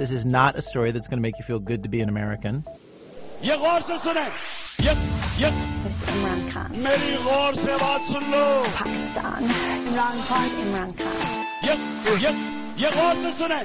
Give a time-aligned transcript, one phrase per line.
[0.00, 2.09] This is not a story that's going to make you feel good to be an
[2.09, 2.63] American.
[3.43, 4.25] ये गौर से सुने
[4.85, 4.93] ये
[5.41, 5.49] ये
[5.83, 6.09] Mr.
[6.13, 6.69] Imran Khan.
[6.85, 8.43] मेरी गौर से बात सुन लो
[8.77, 9.49] Pakistan.
[9.89, 11.17] Imran Khan, Imran Khan.
[11.65, 11.73] ये
[12.25, 12.31] ये
[12.83, 13.59] ये गौर से सुने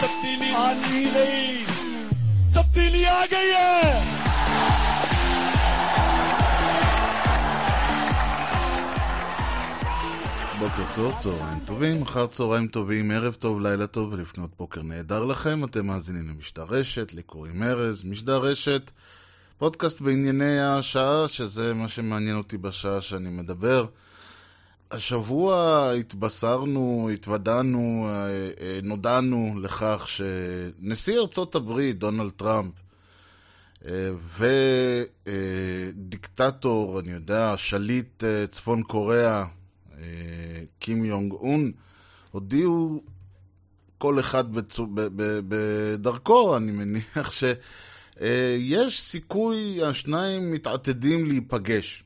[0.00, 4.14] तब्दीली आनी ही नहीं तब्दीली आ गई है
[10.58, 15.64] בוקר טוב, צהריים טובים, אחר צהריים טובים, ערב טוב, לילה טוב ולפנות בוקר נהדר לכם.
[15.64, 18.90] אתם מאזינים למשדר רשת, לי קוראים ארז, משדר רשת,
[19.58, 23.86] פודקאסט בענייני השעה, שזה מה שמעניין אותי בשעה שאני מדבר.
[24.90, 28.28] השבוע התבשרנו, התוודענו, אה,
[28.60, 32.72] אה, נודענו לכך שנשיא ארצות הברית, דונלד טראמפ,
[33.86, 34.10] אה,
[35.26, 39.55] ודיקטטור, אני יודע, שליט צפון קוריאה, אה,
[40.78, 41.72] קים יונג און,
[42.30, 43.02] הודיעו
[43.98, 52.04] כל אחד בצו, ב, ב, בדרכו, אני מניח שיש סיכוי, השניים מתעתדים להיפגש.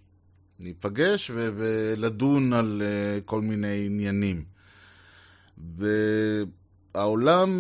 [0.61, 4.45] להיפגש ו- ולדון על uh, כל מיני עניינים.
[6.95, 7.51] והעולם,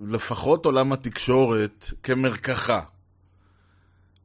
[0.00, 2.80] לפחות עולם התקשורת, כמרקחה.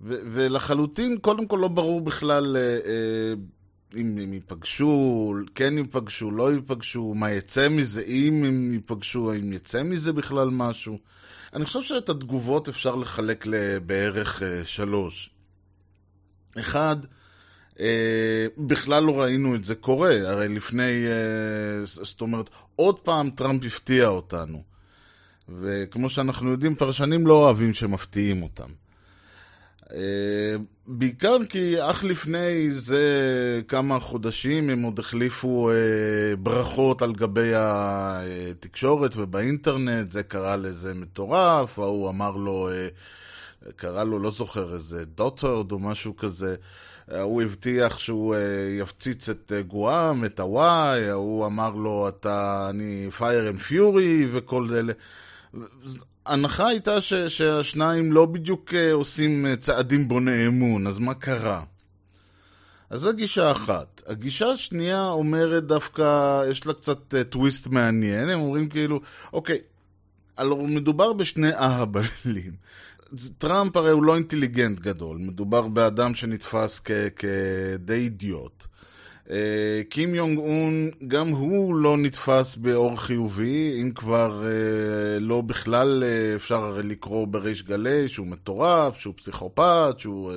[0.02, 3.59] ולחלוטין, קודם כל לא ברור בכלל uh, uh,
[3.96, 9.84] אם הם ייפגשו, כן ייפגשו, לא ייפגשו, מה יצא מזה, אם הם ייפגשו, האם יצא
[9.84, 11.00] מזה בכלל משהו.
[11.54, 15.30] אני חושב שאת התגובות אפשר לחלק לבערך uh, שלוש.
[16.60, 16.98] אחד,
[17.74, 17.82] Uh,
[18.58, 24.08] בכלל לא ראינו את זה קורה, הרי לפני, uh, זאת אומרת, עוד פעם טראמפ הפתיע
[24.08, 24.64] אותנו.
[25.62, 28.70] וכמו שאנחנו יודעים, פרשנים לא אוהבים שמפתיעים אותם.
[29.90, 29.94] Uh,
[30.88, 39.12] בעיקר כי אך לפני זה כמה חודשים הם עוד החליפו uh, ברכות על גבי התקשורת
[39.16, 45.72] ובאינטרנט, זה קרה לזה מטורף, ההוא אמר לו, uh, קרא לו, לא זוכר, איזה dotard
[45.72, 46.56] או משהו כזה.
[47.22, 48.36] הוא הבטיח שהוא
[48.80, 54.94] יפציץ את גואם, את הוואי, הוא אמר לו, אתה, אני fire and fury וכל אלה.
[56.26, 61.64] ההנחה הייתה ש, שהשניים לא בדיוק עושים צעדים בוני אמון, אז מה קרה?
[62.90, 64.02] אז זו גישה אחת.
[64.08, 69.02] הגישה השנייה אומרת דווקא, יש לה קצת טוויסט מעניין, הם אומרים כאילו,
[69.34, 69.58] אוקיי,
[70.68, 72.52] מדובר בשני אהבלים.
[73.38, 76.80] טראמפ הרי הוא לא אינטליגנט גדול, מדובר באדם שנתפס
[77.16, 78.68] כדי אידיוט.
[79.90, 84.44] קים יונג און, גם הוא לא נתפס באור חיובי, אם כבר
[85.20, 86.04] לא בכלל
[86.36, 90.32] אפשר לקרוא בריש גלי שהוא מטורף, שהוא פסיכופת, שהוא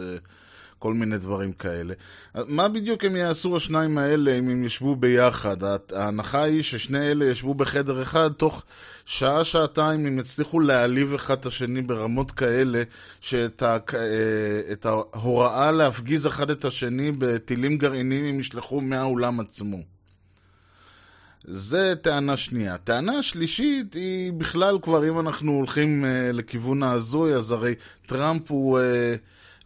[0.82, 1.94] כל מיני דברים כאלה.
[2.34, 5.56] מה בדיוק הם יעשו השניים האלה אם הם ישבו ביחד?
[5.94, 8.62] ההנחה היא ששני אלה ישבו בחדר אחד, תוך
[9.04, 12.82] שעה-שעתיים הם יצליחו להעליב אחד את השני ברמות כאלה,
[13.20, 13.76] שאת ה...
[14.72, 19.78] את ההוראה להפגיז אחד את השני בטילים גרעיניים הם ישלחו מהאולם עצמו.
[21.44, 22.76] זה טענה שנייה.
[22.78, 27.74] טענה שלישית היא בכלל כבר, אם אנחנו הולכים uh, לכיוון ההזוי, אז הרי
[28.06, 28.78] טראמפ הוא...
[28.78, 28.82] Uh,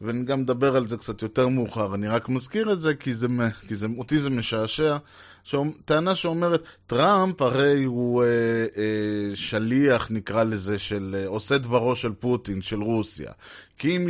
[0.00, 3.26] ואני גם מדבר על זה קצת יותר מאוחר, אני רק מזכיר את זה כי, זה,
[3.68, 4.96] כי זה, אותי זה משעשע.
[5.84, 8.28] טענה שאומרת, טראמפ הרי הוא אה,
[8.76, 13.32] אה, שליח, נקרא לזה, של אה, עושה דברו של פוטין, של רוסיה.
[13.76, 14.08] קים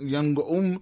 [0.00, 0.78] יונג אום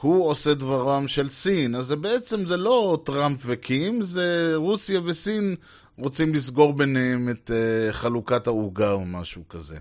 [0.00, 1.74] הוא עושה דברם של סין.
[1.74, 5.56] אז זה בעצם, זה לא טראמפ וקים, זה רוסיה וסין
[5.98, 9.76] רוצים לסגור ביניהם את אה, חלוקת העוגה או משהו כזה.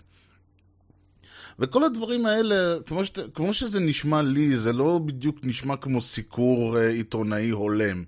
[1.60, 6.76] וכל הדברים האלה, כמו, שת, כמו שזה נשמע לי, זה לא בדיוק נשמע כמו סיקור
[6.76, 8.04] uh, עיתונאי הולם.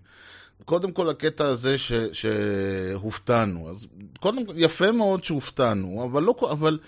[0.65, 3.69] קודם כל הקטע הזה ש, שהופתענו.
[3.69, 3.85] אז
[4.19, 6.79] קודם כל, יפה מאוד שהופתענו, אבל, לא, אבל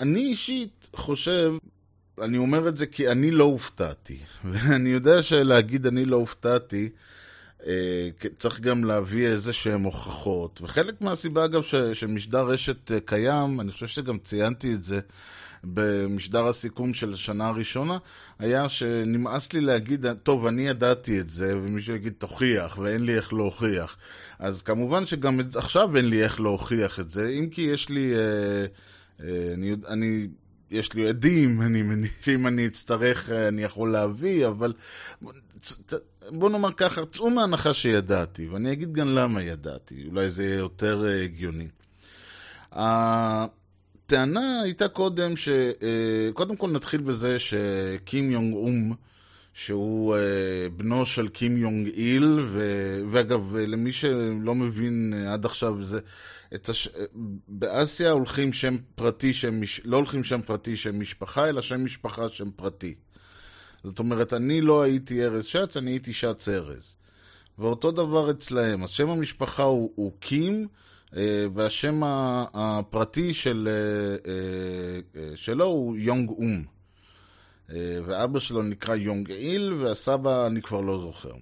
[0.00, 1.52] אני אישית חושב,
[2.20, 4.18] אני אומר את זה כי אני לא הופתעתי.
[4.50, 6.88] ואני יודע שלהגיד אני לא הופתעתי,
[8.38, 10.60] צריך גם להביא איזה שהן הוכחות.
[10.62, 15.00] וחלק מהסיבה, אגב, ש, שמשדר רשת קיים, אני חושב שגם ציינתי את זה,
[15.64, 17.98] במשדר הסיכום של השנה הראשונה,
[18.38, 23.32] היה שנמאס לי להגיד, טוב, אני ידעתי את זה, ומישהו יגיד, תוכיח, ואין לי איך
[23.32, 23.96] להוכיח.
[24.38, 28.20] אז כמובן שגם עכשיו אין לי איך להוכיח את זה, אם כי יש לי, אה,
[29.24, 30.28] אה, אני, אני,
[30.70, 34.72] יש לי עדים, אני מניח שאם אני אצטרך אני יכול להביא, אבל
[36.30, 41.06] בוא נאמר ככה, צאו מהנחה שידעתי, ואני אגיד גם למה ידעתי, אולי זה יהיה יותר
[41.24, 41.68] הגיוני.
[44.12, 45.48] הטענה הייתה קודם, ש...
[46.34, 48.94] קודם כל נתחיל בזה שקים יונג אום,
[49.54, 50.16] שהוא
[50.76, 52.60] בנו של קים יונג איל, ו...
[53.10, 56.00] ואגב, למי שלא מבין עד עכשיו, זה
[56.54, 56.88] את הש...
[57.48, 59.80] באסיה הולכים שם פרטי, שם מש...
[59.84, 62.94] לא הולכים שם פרטי, שם משפחה, אלא שם משפחה, שם פרטי.
[63.84, 66.96] זאת אומרת, אני לא הייתי ארז שץ, אני הייתי שץ ארז.
[67.58, 68.84] ואותו דבר אצלהם.
[68.84, 70.68] אז שם המשפחה הוא, הוא קים, אה,
[71.54, 76.64] והשם ה- הפרטי של, אה, אה, אה, שלו הוא יונג אום.
[77.70, 81.32] אה, ואבא שלו נקרא יונג איל, והסבא אני כבר לא זוכר.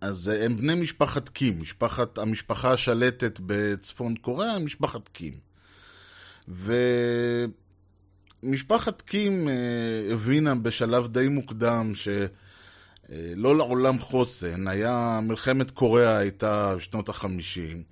[0.00, 5.34] אז אה, הם בני משפחת קים, משפחת, המשפחה השלטת בצפון קוריאה, משפחת קים.
[8.42, 9.54] ומשפחת קים אה,
[10.12, 17.82] הבינה בשלב די מוקדם שלא לעולם חוסן, היה, מלחמת קוריאה הייתה בשנות החמישים,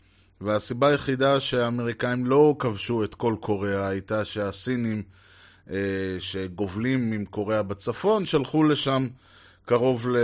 [0.42, 5.02] והסיבה היחידה שהאמריקאים לא כבשו את כל קוריאה הייתה שהסינים
[5.70, 5.76] אה,
[6.18, 9.08] שגובלים עם קוריאה בצפון שלחו לשם
[9.64, 10.16] קרוב ל...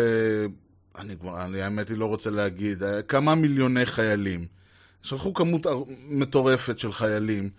[0.99, 4.47] אני כבר, אני האמת היא לא רוצה להגיד, אה, כמה מיליוני חיילים.
[5.03, 5.67] שלחו כמות
[6.09, 7.51] מטורפת של חיילים,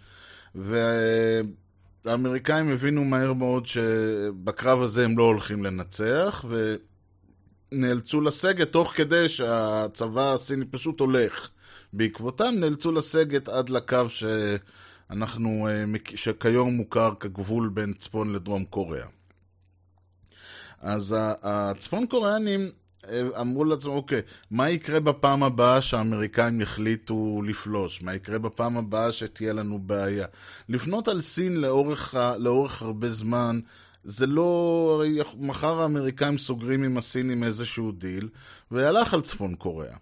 [2.05, 6.45] והאמריקאים הבינו מהר מאוד שבקרב הזה הם לא הולכים לנצח,
[7.71, 11.49] ונאלצו לסגת תוך כדי שהצבא הסיני פשוט הולך.
[11.93, 19.07] בעקבותם נאלצו לסגת עד לקו שאנחנו, אה, שכיום מוכר כגבול בין צפון לדרום קוריאה.
[20.81, 22.71] אז הצפון קוריאנים
[23.07, 24.21] אה, אמרו לעצמם, אוקיי,
[24.51, 28.01] מה יקרה בפעם הבאה שהאמריקאים יחליטו לפלוש?
[28.01, 30.25] מה יקרה בפעם הבאה שתהיה לנו בעיה?
[30.69, 33.59] לפנות על סין לאורך, לאורך הרבה זמן,
[34.03, 35.03] זה לא...
[35.39, 38.29] מחר האמריקאים סוגרים עם הסינים איזשהו דיל,
[38.71, 39.95] והלך על צפון קוריאה.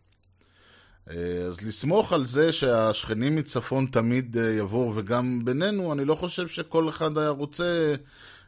[1.09, 6.47] אה, אז לסמוך על זה שהשכנים מצפון תמיד אה, יבואו, וגם בינינו, אני לא חושב
[6.47, 7.95] שכל אחד היה רוצה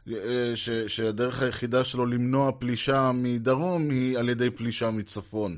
[0.08, 5.56] אה, ש, שהדרך היחידה שלו למנוע פלישה מדרום היא על ידי פלישה מצפון.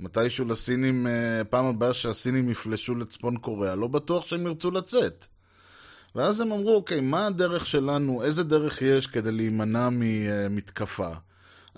[0.00, 1.06] מתישהו לסינים,
[1.50, 5.26] פעם הבאה שהסינים יפלשו לצפון קוריאה, לא בטוח שהם ירצו לצאת.
[6.14, 11.10] ואז הם אמרו, אוקיי, מה הדרך שלנו, איזה דרך יש כדי להימנע ממתקפה?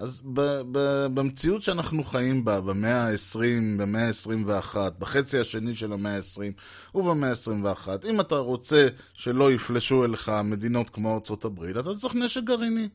[0.03, 3.39] אז ב- ב- במציאות שאנחנו חיים בה, במאה ה-20,
[3.79, 10.33] במאה ה-21, בחצי השני של המאה ה-20 ובמאה ה-21, אם אתה רוצה שלא יפלשו אליך
[10.45, 12.89] מדינות כמו ארצות הברית, אתה צריך נשק גרעיני.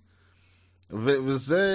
[0.91, 1.65] ו- וזה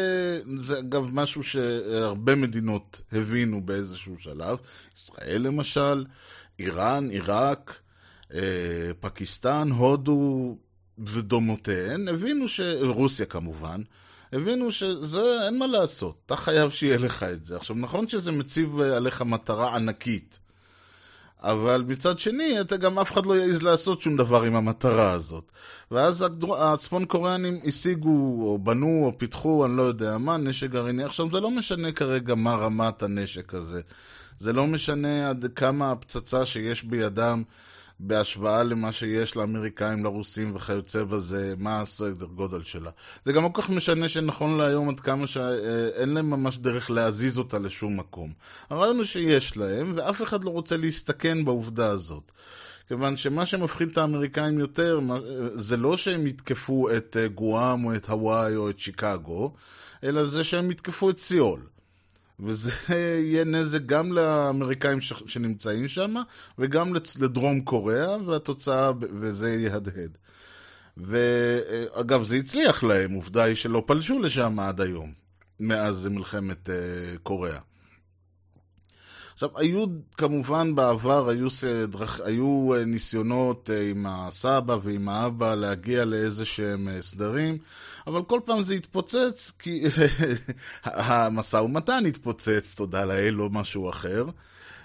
[0.56, 4.58] זה אגב משהו שהרבה מדינות הבינו באיזשהו שלב.
[4.96, 6.04] ישראל למשל,
[6.58, 7.74] איראן, עיראק,
[8.34, 8.40] אה,
[9.00, 10.56] פקיסטן, הודו
[10.98, 12.60] ודומותיהן, הבינו ש...
[12.80, 13.80] רוסיה כמובן,
[14.32, 17.56] הבינו שזה, אין מה לעשות, אתה חייב שיהיה לך את זה.
[17.56, 20.38] עכשיו, נכון שזה מציב אה, עליך מטרה ענקית,
[21.42, 25.52] אבל מצד שני, אתה גם אף אחד לא יעז לעשות שום דבר עם המטרה הזאת.
[25.90, 26.24] ואז
[26.58, 31.04] הצפון קוריאנים השיגו, או בנו, או פיתחו, אני לא יודע מה, נשק גרעיני.
[31.04, 33.80] עכשיו, זה לא משנה כרגע מה רמת הנשק הזה.
[34.38, 37.42] זה לא משנה עד כמה הפצצה שיש בידם
[38.04, 42.90] בהשוואה למה שיש לאמריקאים, לרוסים וכיוצא בזה, מה הסדר גודל שלה.
[43.24, 47.38] זה גם לא כל כך משנה שנכון להיום עד כמה שאין להם ממש דרך להזיז
[47.38, 48.32] אותה לשום מקום.
[48.70, 52.32] הרעיון הוא שיש להם, ואף אחד לא רוצה להסתכן בעובדה הזאת.
[52.88, 55.00] כיוון שמה שמפחיד את האמריקאים יותר,
[55.54, 59.52] זה לא שהם יתקפו את אה, גואם או את הוואי או את שיקגו,
[60.04, 61.60] אלא זה שהם יתקפו את סיול.
[62.42, 62.70] וזה
[63.28, 65.12] יהיה נזק גם לאמריקאים ש...
[65.26, 66.14] שנמצאים שם,
[66.58, 67.18] וגם לצ...
[67.18, 68.90] לדרום קוריאה, והתוצאה,
[69.20, 70.18] וזה יהדהד.
[70.96, 75.12] ואגב, זה הצליח להם, עובדה היא שלא פלשו לשם עד היום,
[75.60, 77.58] מאז מלחמת uh, קוריאה.
[79.34, 79.84] עכשיו, היו,
[80.16, 86.88] כמובן, בעבר היו, סדרך, היו אה, ניסיונות אה, עם הסבא ועם האבא להגיע לאיזה שהם
[86.88, 87.58] אה, סדרים,
[88.06, 89.84] אבל כל פעם זה התפוצץ, כי
[90.84, 94.24] המשא ומתן התפוצץ, תודה לאל, לא משהו אחר.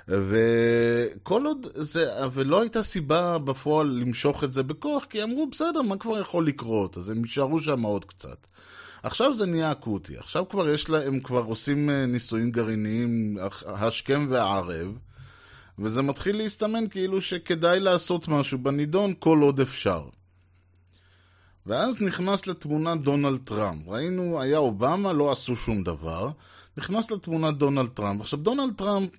[0.08, 5.98] וכל עוד זה, ולא הייתה סיבה בפועל למשוך את זה בכוח, כי אמרו, בסדר, מה
[5.98, 6.98] כבר יכול לקרות?
[6.98, 8.48] אז הם יישארו שם עוד קצת.
[9.04, 13.38] עכשיו זה נהיה אקוטי, עכשיו כבר יש להם, הם כבר עושים אה, ניסויים גרעיניים
[13.68, 14.98] השכם והערב,
[15.80, 20.04] וזה מתחיל להסתמן כאילו שכדאי לעשות משהו בנידון כל עוד אפשר.
[21.66, 23.88] ואז נכנס לתמונה דונלד טראמפ.
[23.88, 26.30] ראינו, היה אובמה, לא עשו שום דבר.
[26.78, 28.22] נכנס לתמונה דונלד טראמפ.
[28.22, 29.10] עכשיו, דונלד טראמפ,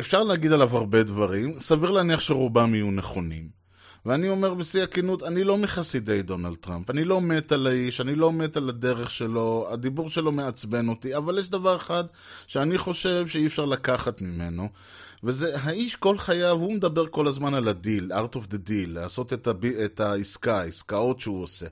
[0.00, 3.61] אפשר להגיד עליו הרבה דברים, סביר להניח שרובם יהיו נכונים.
[4.06, 6.90] ואני אומר בשיא הכנות, אני לא מחסידי דונלד טראמפ.
[6.90, 11.16] אני לא מת על האיש, אני לא מת על הדרך שלו, הדיבור שלו מעצבן אותי,
[11.16, 12.04] אבל יש דבר אחד
[12.46, 14.68] שאני חושב שאי אפשר לקחת ממנו,
[15.24, 19.32] וזה האיש כל חייו, הוא מדבר כל הזמן על הדיל, art of the deal, לעשות
[19.32, 19.64] את, הב...
[19.64, 21.66] את העסקה, העסקאות שהוא עושה.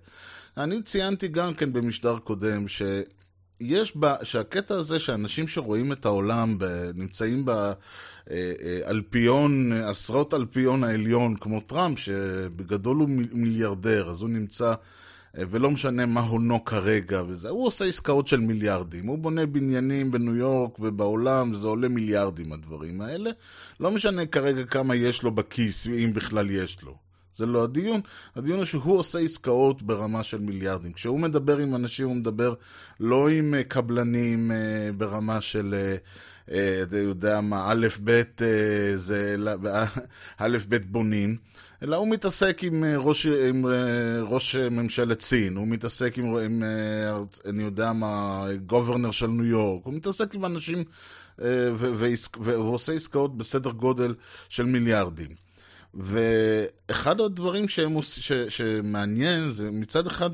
[0.57, 2.83] אני ציינתי גם כן במשדר קודם, ש...
[3.61, 7.45] יש בה, שהקטע הזה שאנשים שרואים את העולם ב, נמצאים
[8.27, 14.75] באלפיון, עשרות אלפיון העליון, כמו טראמפ, שבגדול הוא מיל- מיליארדר, אז הוא נמצא,
[15.39, 20.11] אה, ולא משנה מה הונו כרגע וזה, הוא עושה עסקאות של מיליארדים, הוא בונה בניינים
[20.11, 23.31] בניו יורק ובעולם, זה עולה מיליארדים הדברים האלה,
[23.81, 27.10] לא משנה כרגע כמה יש לו בכיס, אם בכלל יש לו.
[27.37, 28.01] זה לא הדיון,
[28.37, 30.93] הדיון הוא שהוא עושה עסקאות ברמה של מיליארדים.
[30.93, 32.55] כשהוא מדבר עם אנשים, הוא מדבר
[33.01, 34.57] לא עם אה, קבלנים אה,
[34.97, 35.75] ברמה של,
[36.51, 38.23] אה, אתה יודע מה, א', ב',
[38.97, 39.37] זה,
[40.39, 41.37] א', ב' בונים,
[41.83, 43.67] אלא הוא מתעסק עם ראש, עם
[44.23, 46.63] ראש ממשלת סין, הוא מתעסק עם, עם
[47.47, 50.85] אני יודע מה, גוברנר של ניו יורק, הוא מתעסק עם אנשים
[52.41, 54.15] והוא עושה עסקאות בסדר גודל
[54.49, 55.50] של מיליארדים.
[55.95, 58.03] ואחד הדברים שהם.
[58.03, 58.33] ש...
[58.33, 60.31] שמעניין זה מצד אחד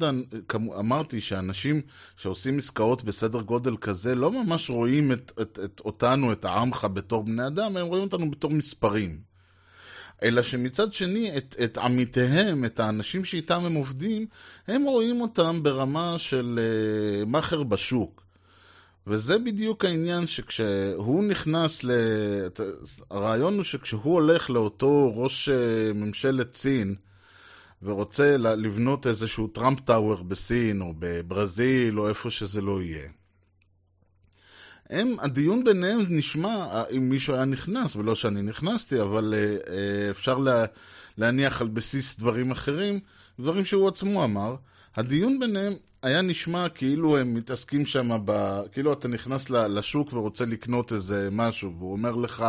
[0.48, 1.80] כמו- אמרתי שאנשים
[2.16, 7.24] שעושים עסקאות בסדר גודל כזה לא ממש רואים את, את, את אותנו, את העמך בתור
[7.24, 9.18] בני אדם, הם רואים אותנו בתור מספרים.
[10.22, 14.26] אלא שמצד שני, את, את עמיתיהם, את האנשים שאיתם הם עובדים,
[14.68, 16.58] הם רואים אותם ברמה של
[17.22, 18.25] uh, מאכר בשוק.
[19.06, 21.90] וזה בדיוק העניין שכשהוא נכנס ל...
[23.10, 26.94] הרעיון הוא שכשהוא הולך לאותו ראש אה, ממשלת סין
[27.82, 33.08] ורוצה לבנות איזשהו טראמפ טאוור בסין או בברזיל או איפה שזה לא יהיה.
[34.90, 40.38] הם, הדיון ביניהם נשמע אה, אם מישהו היה נכנס, ולא שאני נכנסתי, אבל אה, אפשר
[40.38, 40.64] לה,
[41.18, 43.00] להניח על בסיס דברים אחרים,
[43.40, 44.56] דברים שהוא עצמו אמר.
[44.96, 48.60] הדיון ביניהם היה נשמע כאילו הם מתעסקים שם, ב...
[48.72, 52.44] כאילו אתה נכנס לשוק ורוצה לקנות איזה משהו, והוא אומר לך,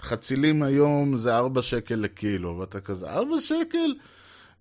[0.00, 3.94] חצילים היום זה ארבע שקל לקילו, ואתה כזה, ארבע שקל?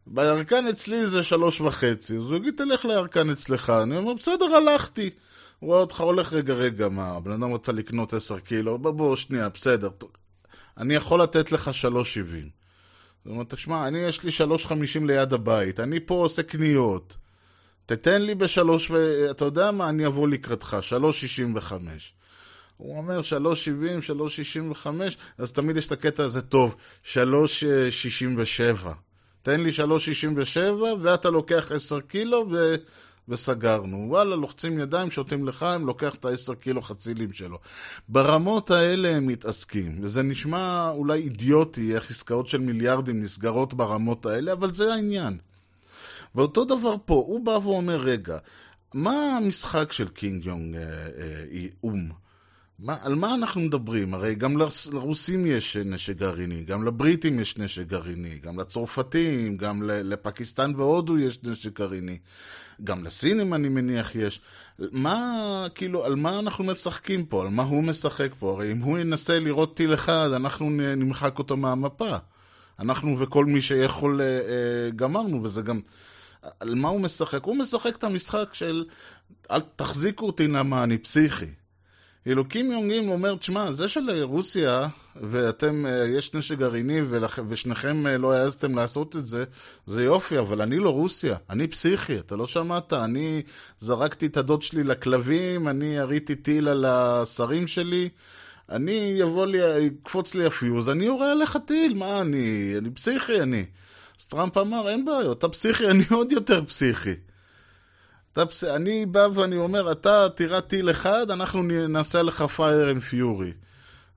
[0.07, 3.69] בירקן אצלי זה שלוש וחצי, אז הוא יגיד, תלך לירקן אצלך.
[3.69, 5.09] אני אומר, בסדר, הלכתי.
[5.59, 9.15] הוא רואה אותך הולך, רגע, רגע, מה, הבן אדם רצה לקנות עשר קילו, בוא, בוא,
[9.15, 9.89] שנייה, בסדר.
[10.77, 12.62] אני יכול לתת לך שלוש שבעים.
[13.25, 17.17] זאת אומרת, תשמע, אני יש לי שלוש חמישים ליד הבית, אני פה עושה קניות.
[17.85, 18.91] תתן לי בשלוש.
[19.31, 22.13] אתה יודע מה, אני אבוא לקראתך, שלוש שישים וחמש.
[22.77, 27.63] הוא אומר שלוש שבעים, שלוש שישים וחמש, אז תמיד יש את הקטע הזה, טוב, שלוש
[27.89, 28.93] שישים ושבע.
[29.41, 32.75] תן לי שלוש שישים ושבע, ואתה לוקח עשר קילו, ו...
[33.29, 34.05] וסגרנו.
[34.09, 37.59] וואלה, לוחצים ידיים, שותים לחיים, לוקח את העשר קילו חצילים שלו.
[38.09, 44.53] ברמות האלה הם מתעסקים, וזה נשמע אולי אידיוטי, איך עסקאות של מיליארדים נסגרות ברמות האלה,
[44.53, 45.37] אבל זה העניין.
[46.35, 48.37] ואותו דבר פה, הוא בא ואומר, רגע,
[48.93, 52.23] מה המשחק של קינג יונג אה, אה, אום?
[52.79, 54.13] מה, על מה אנחנו מדברים?
[54.13, 59.83] הרי גם לרוס, לרוסים יש נשק גרעיני, גם לבריטים יש נשק גרעיני, גם לצרפתים, גם
[59.83, 62.17] לפקיסטן והודו יש נשק גרעיני,
[62.83, 64.41] גם לסינים אני מניח יש.
[64.79, 67.41] מה, כאילו, על מה אנחנו משחקים פה?
[67.41, 68.51] על מה הוא משחק פה?
[68.51, 72.15] הרי אם הוא ינסה לראות טיל אחד, אנחנו נמחק אותו מהמפה.
[72.79, 75.79] אנחנו וכל מי שיכול אה, אה, גמרנו, וזה גם...
[76.59, 77.43] על מה הוא משחק?
[77.43, 78.85] הוא משחק את המשחק של
[79.51, 81.45] אל תחזיקו אותי למה אני פסיכי.
[82.23, 84.87] כאילו קים יונג אים אומר, תשמע, זה של רוסיה,
[85.21, 85.85] ואתם,
[86.17, 87.01] יש נשק גרעיני,
[87.49, 89.43] ושניכם לא העזתם לעשות את זה,
[89.85, 93.41] זה יופי, אבל אני לא רוסיה, אני פסיכי, אתה לא שמעת, אני
[93.79, 98.09] זרקתי את הדוד שלי לכלבים, אני יריתי טיל על השרים שלי,
[98.69, 103.65] אני יבוא לי, יקפוץ לי הפיוז, אני יורה עליך טיל, מה אני, אני פסיכי אני.
[104.19, 107.13] אז טראמפ אמר, אין בעיות, אתה פסיכי, אני עוד יותר פסיכי.
[108.33, 108.43] אתה,
[108.75, 113.51] אני בא ואני אומר, אתה תירה טיל אחד, אנחנו נעשה לך fire and fury.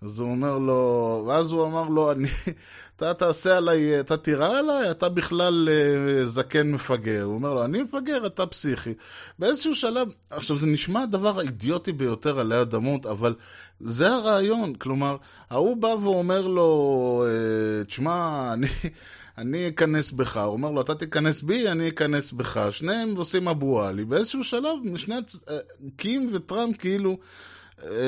[0.03, 2.29] אז הוא אומר לו, ואז הוא אמר לו, אני,
[2.97, 7.23] אתה תעשה עליי, אתה תירה עליי, אתה בכלל uh, זקן מפגר.
[7.23, 8.95] הוא אומר לו, אני מפגר, אתה פסיכי.
[9.39, 13.35] באיזשהו שלב, עכשיו זה נשמע הדבר האידיוטי ביותר עלי אדמות, אבל
[13.81, 14.75] זה הרעיון.
[14.75, 15.17] כלומר,
[15.51, 17.25] ההוא בא ואומר לו,
[17.87, 18.69] תשמע, אני...
[19.39, 22.69] אני אכנס בך, הוא אומר לו, אתה תיכנס בי, אני אכנס בך.
[22.71, 24.05] שניהם עושים אבו עלי.
[24.05, 25.37] באיזשהו שלב, שני הצ...
[25.97, 27.19] קים וטראמפ כאילו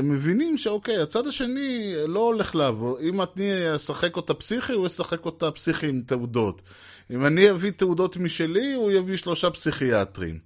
[0.03, 3.01] מבינים שאוקיי, הצד השני לא הולך לעבור.
[3.01, 6.63] אם אני אשחק אותה פסיכי, הוא ישחק אותה פסיכי עם תעודות.
[7.11, 10.39] אם אני אביא תעודות משלי, הוא יביא שלושה פסיכיאטרים.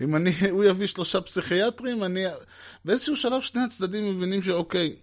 [0.00, 2.24] אם אני, הוא יביא שלושה פסיכיאטרים, אני...
[2.84, 4.96] באיזשהו שלב שני הצדדים מבינים שאוקיי,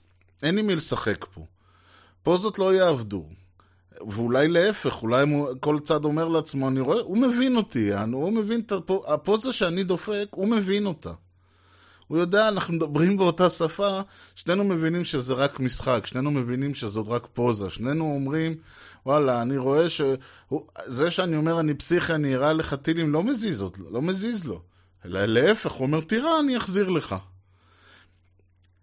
[0.43, 1.45] אין עם מי לשחק פה.
[2.23, 3.29] פה זאת לא יעבדו.
[4.07, 5.25] ואולי להפך, אולי
[5.59, 8.71] כל צד אומר לעצמו, אני רואה, הוא מבין אותי, הוא מבין את
[9.07, 11.11] הפוזה שאני דופק, הוא מבין אותה.
[12.07, 13.99] הוא יודע, אנחנו מדברים באותה שפה,
[14.35, 18.55] שנינו מבינים שזה רק משחק, שנינו מבינים שזאת רק פוזה, שנינו אומרים,
[19.05, 20.01] וואלה, אני רואה ש...
[20.85, 24.61] זה שאני אומר אני פסיכי, אני אראה לך טילים, לא מזיז, לא מזיז לו.
[25.05, 27.15] אלא להפך, הוא אומר, תירה, אני אחזיר לך.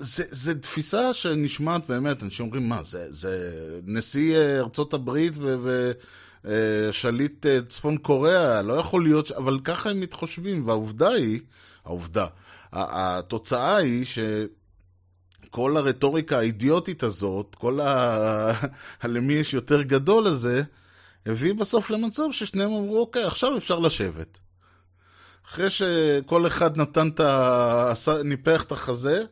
[0.03, 3.53] זה, זה תפיסה שנשמעת באמת, אנשים אומרים, מה, זה, זה
[3.85, 5.33] נשיא אה, ארצות הברית
[6.45, 9.33] ושליט צפון קוריאה, לא יכול להיות, ש...
[9.33, 11.41] אבל ככה הם מתחושבים, והעובדה היא,
[11.85, 12.27] העובדה,
[12.73, 14.19] התוצאה היא ש...
[15.51, 18.53] כל הרטוריקה האידיוטית הזאת, כל ה...
[19.03, 20.63] הלמי יש יותר גדול הזה,
[21.27, 24.39] הביא בסוף למצב ששניהם אמרו, אוקיי, עכשיו אפשר לשבת.
[25.49, 27.93] אחרי שכל אחד נתן את ה...
[28.25, 29.25] ניפח את החזה,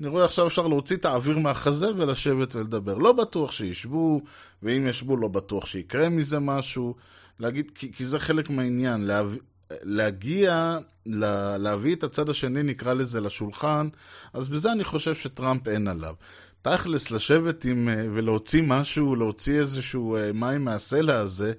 [0.00, 2.98] אני רואה עכשיו אפשר להוציא את האוויר מהחזה ולשבת ולדבר.
[2.98, 4.20] לא בטוח שישבו,
[4.62, 6.94] ואם ישבו לא בטוח שיקרה מזה משהו.
[7.40, 9.38] להגיד, כי, כי זה חלק מהעניין, להביא,
[9.70, 13.88] להגיע, לה, להביא את הצד השני, נקרא לזה, לשולחן,
[14.32, 16.14] אז בזה אני חושב שטראמפ אין עליו.
[16.62, 21.52] תכלס, לשבת עם, אה, ולהוציא משהו, להוציא איזשהו אה, מים מהסלע הזה,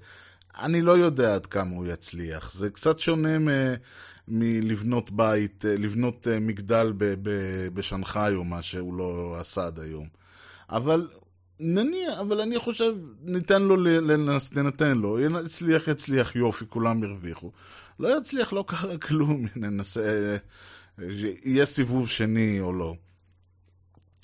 [0.59, 2.51] אני לא יודע עד כמה הוא יצליח.
[2.53, 3.47] זה קצת שונה מ...
[4.27, 10.07] מלבנות בית, אה, לבנות מגדל ב- ב- בשנגחאי או מה שהוא לא עשה עד היום.
[10.69, 11.07] אבל
[11.59, 17.51] נניח, אבל אני חושב, ניתן לו, לנס, נתן לו, יצליח, יצליח, יופי, כולם הרוויחו.
[17.99, 20.37] לא יצליח, לא קרה כלום, ננסה,
[21.45, 22.95] יהיה סיבוב שני או לא.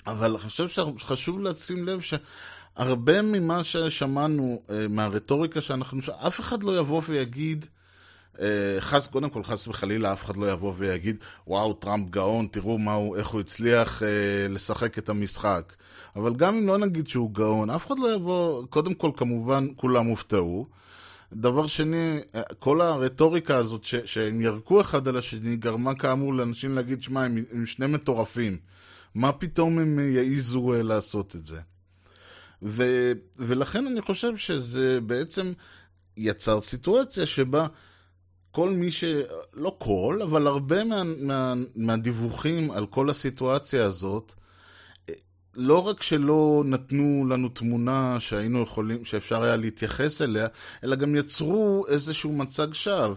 [0.06, 6.78] אבל אני חושב שחשוב לשים לב שהרבה ממה ששמענו אה, מהרטוריקה שאנחנו, אף אחד לא
[6.78, 7.81] יבוא ויגיד, אה,
[8.80, 13.16] חס, קודם כל, חס וחלילה, אף אחד לא יבוא ויגיד, וואו, טראמפ גאון, תראו הוא,
[13.16, 14.08] איך הוא הצליח אה,
[14.48, 15.72] לשחק את המשחק.
[16.16, 20.06] אבל גם אם לא נגיד שהוא גאון, אף אחד לא יבוא, קודם כל, כמובן, כולם
[20.06, 20.66] הופתעו.
[21.32, 22.20] דבר שני,
[22.58, 27.44] כל הרטוריקה הזאת ש, שהם ירקו אחד על השני, גרמה כאמור לאנשים להגיד, שמע, הם,
[27.52, 28.56] הם שני מטורפים.
[29.14, 31.60] מה פתאום הם יעיזו אה, לעשות את זה?
[32.62, 32.84] ו,
[33.38, 35.52] ולכן אני חושב שזה בעצם
[36.16, 37.66] יצר סיטואציה שבה
[38.52, 39.04] כל מי ש...
[39.54, 44.32] לא כל, אבל הרבה מה, מה, מהדיווחים על כל הסיטואציה הזאת,
[45.54, 50.46] לא רק שלא נתנו לנו תמונה שהיינו יכולים, שאפשר היה להתייחס אליה,
[50.84, 53.14] אלא גם יצרו איזשהו מצג שווא.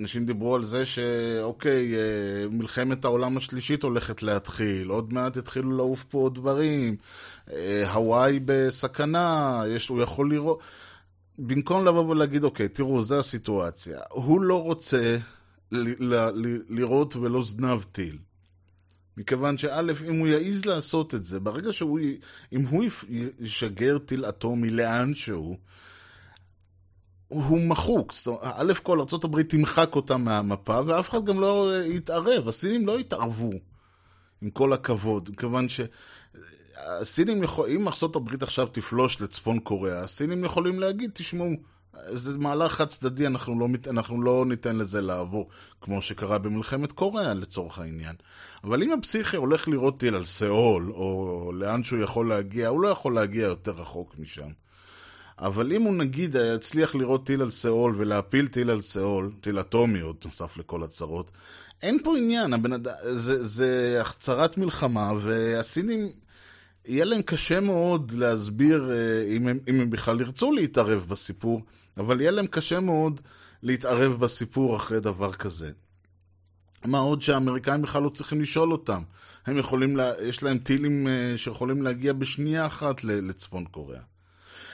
[0.00, 6.04] אנשים דיברו על זה שאוקיי, אה, מלחמת העולם השלישית הולכת להתחיל, עוד מעט יתחילו לעוף
[6.04, 6.96] פה עוד דברים,
[7.52, 10.60] אה, הוואי בסכנה, יש, הוא יכול לראות...
[11.38, 14.00] במקום לבוא ולהגיד, אוקיי, תראו, זו הסיטואציה.
[14.10, 15.18] הוא לא רוצה
[15.72, 18.18] ל- ל- ל- לראות ולא זנב טיל.
[19.16, 22.00] מכיוון שא', אם הוא יעז לעשות את זה, ברגע שהוא,
[22.52, 22.84] אם הוא
[23.40, 25.56] ישגר טיל אטומי לאן שהוא,
[27.28, 28.12] הוא מחוק.
[28.12, 32.48] זאת אומרת, א' כל ארה"ב תמחק אותה מהמפה, ואף אחד גם לא יתערב.
[32.48, 33.52] הסינים לא יתערבו,
[34.42, 35.80] עם כל הכבוד, מכיוון ש...
[36.86, 41.50] הסינים יכולים, אם ארה"ב עכשיו תפלוש לצפון קוריאה, הסינים יכולים להגיד, תשמעו,
[42.08, 45.48] זה מהלך חד צדדי, אנחנו לא, אנחנו לא ניתן לזה לעבור,
[45.80, 48.14] כמו שקרה במלחמת קוריאה לצורך העניין.
[48.64, 52.88] אבל אם הפסיכי הולך לירות טיל על סאול, או לאן שהוא יכול להגיע, הוא לא
[52.88, 54.48] יכול להגיע יותר רחוק משם.
[55.38, 60.00] אבל אם הוא נגיד יצליח לירות טיל על סאול ולהפיל טיל על סאול, טיל אטומי
[60.00, 61.30] עוד נוסף לכל הצרות,
[61.82, 62.88] אין פה עניין, הבנד...
[63.02, 66.12] זה, זה החצרת מלחמה, והסינים,
[66.86, 71.62] יהיה להם קשה מאוד להסביר אה, אם הם, אם הם בכלל ירצו להתערב בסיפור,
[71.96, 73.20] אבל יהיה להם קשה מאוד
[73.62, 75.70] להתערב בסיפור אחרי דבר כזה.
[76.84, 79.02] מה עוד שהאמריקאים בכלל לא צריכים לשאול אותם.
[79.46, 80.12] הם יכולים, לה...
[80.22, 84.02] יש להם טילים אה, שיכולים להגיע בשנייה אחת לצפון קוריאה.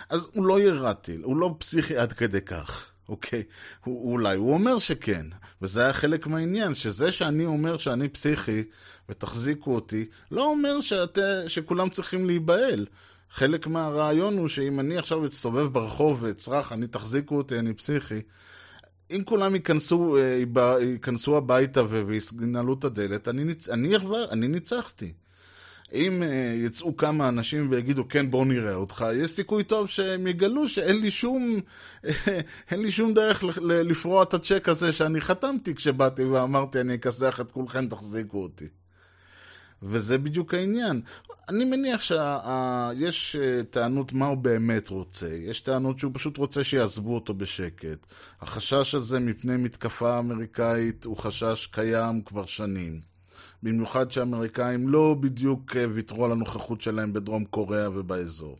[0.08, 3.42] אז הוא לא ירה טיל, הוא לא פסיכי עד כדי כך, אוקיי?
[3.84, 5.26] הוא, אולי הוא אומר שכן,
[5.62, 8.62] וזה היה חלק מהעניין, שזה שאני אומר שאני פסיכי
[9.08, 12.86] ותחזיקו אותי, לא אומר שאת, שכולם צריכים להיבהל.
[13.30, 18.20] חלק מהרעיון הוא שאם אני עכשיו אצטובב ברחוב ואצרח, אני תחזיקו אותי, אני פסיכי,
[19.10, 20.42] אם כולם ייכנסו, אה,
[20.80, 21.82] ייכנסו הביתה
[22.36, 23.68] וינעלו את הדלת, אני, ניצ...
[23.68, 23.96] אני,
[24.30, 25.12] אני ניצחתי.
[25.94, 30.68] אם uh, יצאו כמה אנשים ויגידו, כן, בוא נראה אותך, יש סיכוי טוב שהם יגלו
[30.68, 31.60] שאין לי שום,
[32.70, 37.50] אין לי שום דרך לפרוע את הצ'ק הזה שאני חתמתי כשבאתי ואמרתי, אני אכסח את
[37.52, 38.66] כולכם, תחזיקו אותי.
[39.82, 41.00] וזה בדיוק העניין.
[41.48, 45.28] אני מניח שיש uh, טענות מה הוא באמת רוצה.
[45.28, 48.06] יש טענות שהוא פשוט רוצה שיעזבו אותו בשקט.
[48.40, 53.17] החשש הזה מפני מתקפה אמריקאית הוא חשש קיים כבר שנים.
[53.62, 58.58] במיוחד שהאמריקאים לא בדיוק אה, ויתרו על הנוכחות שלהם בדרום קוריאה ובאזור.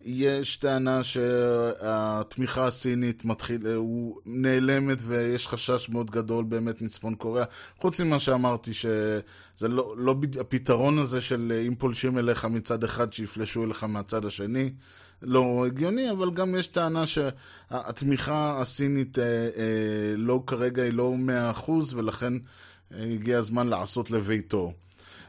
[0.00, 7.44] יש טענה שהתמיכה הסינית מתחיל, אה, הוא נעלמת ויש חשש מאוד גדול באמת מצפון קוריאה.
[7.80, 13.12] חוץ ממה שאמרתי שזה לא, לא הפתרון הזה של אה, אם פולשים אליך מצד אחד
[13.12, 14.72] שיפלשו אליך מהצד השני,
[15.22, 19.18] לא הגיוני, אבל גם יש טענה שהתמיכה הסינית
[20.16, 21.14] לא כרגע היא לא
[21.66, 22.32] 100% ולכן
[22.90, 24.72] הגיע הזמן לעשות לביתו.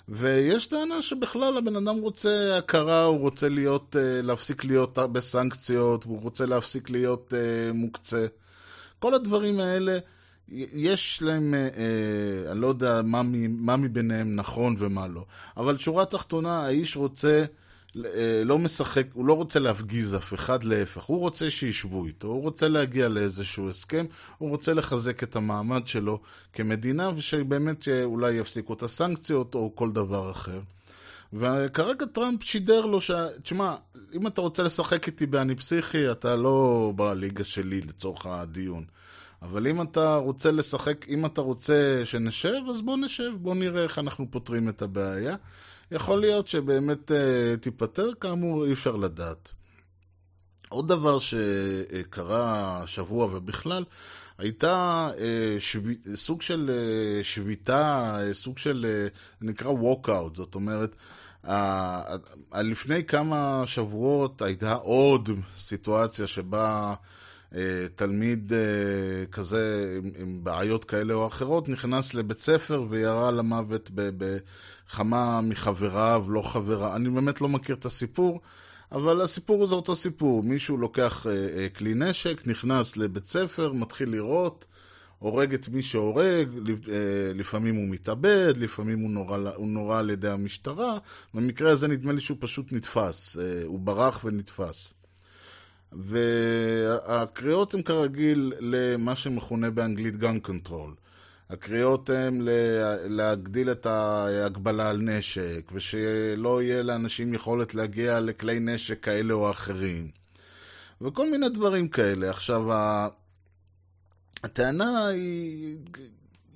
[0.10, 6.22] ויש טענה שבכלל הבן אדם רוצה הכרה, הוא רוצה להיות, אה, להפסיק להיות בסנקציות, והוא
[6.22, 8.26] רוצה להפסיק להיות אה, מוקצה.
[9.00, 9.98] כל הדברים האלה,
[10.74, 15.26] יש להם, אה, אני לא יודע מה, מה מביניהם נכון ומה לא,
[15.58, 17.44] אבל שורה תחתונה, האיש רוצה,
[18.46, 22.68] לא משחק, הוא לא רוצה להפגיז אף אחד, להפך, הוא רוצה שישבו איתו, הוא רוצה
[22.68, 24.06] להגיע לאיזשהו הסכם,
[24.38, 26.20] הוא רוצה לחזק את המעמד שלו
[26.54, 30.60] כמדינה, ושבאמת אולי יפסיקו את הסנקציות או כל דבר אחר.
[31.34, 33.12] וכרגע טראמפ שידר לו ש...
[33.44, 33.76] תשמע,
[34.14, 38.84] אם אתה רוצה לשחק איתי באני פסיכי, אתה לא בליגה שלי לצורך הדיון.
[39.42, 44.00] אבל אם אתה רוצה לשחק, אם אתה רוצה שנשב, אז בוא נשב, בוא נראה איך
[44.00, 45.36] אנחנו פותרים את הבעיה.
[45.92, 49.52] יכול להיות שבאמת uh, תיפתר, כאמור, אי אפשר לדעת.
[50.70, 53.86] עוד דבר שקרה השבוע ובכלל,
[54.38, 55.20] הייתה uh,
[55.60, 55.82] שב...
[56.16, 60.96] סוג של uh, שביתה, uh, סוג של, uh, נקרא walkout, זאת אומרת,
[61.46, 61.50] uh,
[62.54, 66.94] לפני כמה שבועות הייתה עוד סיטואציה שבה
[67.56, 73.90] אה, תלמיד אה, כזה עם, בעיות כאלה או אחרות נכנס לבית ספר וירה למוות
[74.90, 76.96] בכמה מחבריו, לא חברה.
[76.96, 78.42] אני באמת לא מכיר את הסיפור,
[78.92, 80.44] אבל הסיפור זה אותו סיפור.
[80.44, 84.66] מישהו לוקח אה, כלי נשק, נכנס לבית ספר, מתחיל לירות.
[85.20, 86.50] הורג את מי שהורג,
[87.36, 90.98] לפעמים הוא מתאבד, לפעמים הוא נורא, הוא נורא על ידי המשטרה.
[91.34, 94.94] במקרה הזה נדמה לי שהוא פשוט נתפס, הוא ברח ונתפס.
[95.92, 101.09] והקריאות הן כרגיל למה שמכונה באנגלית gun control.
[101.50, 102.42] הקריאות הן
[103.06, 110.12] להגדיל את ההגבלה על נשק, ושלא יהיה לאנשים יכולת להגיע לכלי נשק כאלה או אחרים.
[111.02, 112.30] וכל מיני דברים כאלה.
[112.30, 112.64] עכשיו,
[114.44, 115.78] הטענה היא...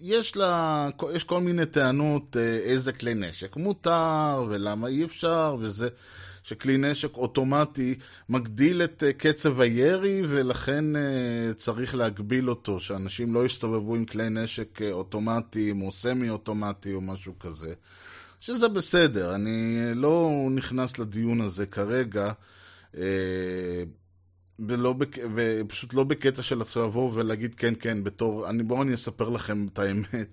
[0.05, 5.89] יש לה, יש כל מיני טענות אה, איזה כלי נשק מותר ולמה אי אפשר וזה,
[6.43, 7.95] שכלי נשק אוטומטי
[8.29, 14.29] מגדיל את אה, קצב הירי ולכן אה, צריך להגביל אותו, שאנשים לא יסתובבו עם כלי
[14.29, 17.73] נשק אוטומטיים או סמי אוטומטי או משהו כזה.
[18.39, 22.31] שזה בסדר, אני לא נכנס לדיון הזה כרגע.
[24.59, 25.17] ולא בק...
[25.35, 28.49] ופשוט לא בקטע של לבוא ולהגיד כן, כן, בתור...
[28.49, 30.27] אני, בואו אני אספר לכם את האמת.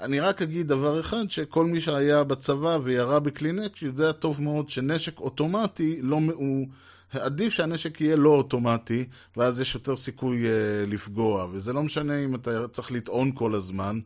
[0.00, 4.68] אני רק אגיד דבר אחד, שכל מי שהיה בצבא וירה בכלי נשק יודע טוב מאוד
[4.68, 6.20] שנשק אוטומטי לא...
[6.34, 6.66] הוא...
[7.12, 9.04] עדיף שהנשק יהיה לא אוטומטי,
[9.36, 11.46] ואז יש יותר סיכוי uh, לפגוע.
[11.52, 14.00] וזה לא משנה אם אתה צריך לטעון כל הזמן.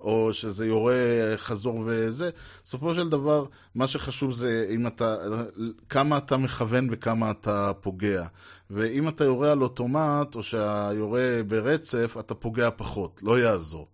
[0.00, 0.94] או שזה יורה
[1.36, 2.30] חזור וזה.
[2.64, 3.44] בסופו של דבר,
[3.74, 5.16] מה שחשוב זה אם אתה,
[5.88, 8.26] כמה אתה מכוון וכמה אתה פוגע.
[8.70, 13.88] ואם אתה יורה על אוטומט, או שהיורה ברצף, אתה פוגע פחות, לא יעזור.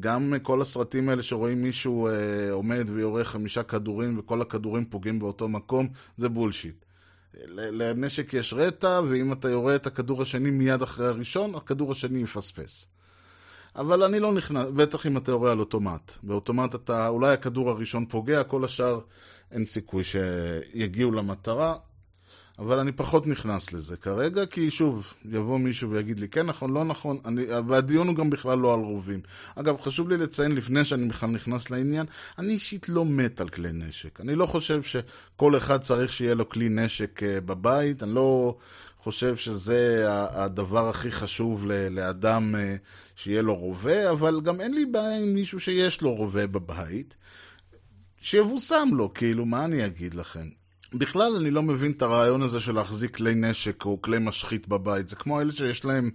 [0.00, 2.12] גם כל הסרטים האלה שרואים מישהו אה,
[2.52, 6.84] עומד ויורה חמישה כדורים וכל הכדורים פוגעים באותו מקום, זה בולשיט.
[7.48, 12.86] לנשק יש רטע, ואם אתה יורה את הכדור השני מיד אחרי הראשון, הכדור השני יפספס.
[13.76, 16.12] אבל אני לא נכנס, בטח אם אתה יורה על אוטומט.
[16.22, 19.00] באוטומט אתה, אולי הכדור הראשון פוגע, כל השאר
[19.52, 21.74] אין סיכוי שיגיעו למטרה.
[22.58, 26.84] אבל אני פחות נכנס לזה כרגע, כי שוב, יבוא מישהו ויגיד לי כן נכון, לא
[26.84, 29.20] נכון, אני, והדיון הוא גם בכלל לא על רובים.
[29.54, 32.06] אגב, חשוב לי לציין לפני שאני בכלל נכנס לעניין,
[32.38, 34.20] אני אישית לא מת על כלי נשק.
[34.20, 38.56] אני לא חושב שכל אחד צריך שיהיה לו כלי נשק uh, בבית, אני לא
[38.98, 42.58] חושב שזה הדבר הכי חשוב לאדם uh,
[43.16, 47.16] שיהיה לו רובה, אבל גם אין לי בעיה עם מישהו שיש לו רובה בבית,
[48.20, 50.63] שיבושם לו, כאילו, מה אני אגיד לכם?
[50.94, 55.08] בכלל אני לא מבין את הרעיון הזה של להחזיק כלי נשק או כלי משחית בבית.
[55.08, 56.10] זה כמו אלה שיש להם,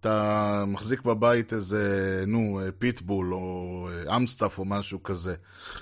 [0.00, 5.34] אתה מחזיק בבית איזה, נו, פיטבול או אמסטאף או משהו כזה.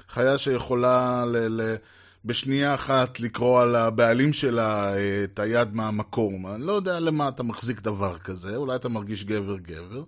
[0.09, 1.37] חיה שיכולה ל...
[1.61, 1.77] ל
[2.25, 4.93] בשנייה אחת לקרוע לבעלים שלה
[5.25, 6.47] את היד מהמקום.
[6.47, 10.03] אני לא יודע למה אתה מחזיק דבר כזה, אולי אתה מרגיש גבר-גבר.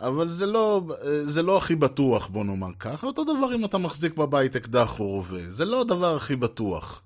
[0.00, 0.82] אבל זה לא,
[1.24, 3.06] זה לא הכי בטוח, בוא נאמר ככה.
[3.06, 5.50] אותו דבר אם אתה מחזיק בבית אקדח או רובה.
[5.50, 7.02] זה לא הדבר הכי בטוח.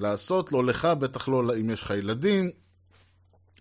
[0.00, 2.50] לעשות, לא לך, בטח לא אם יש לך ילדים.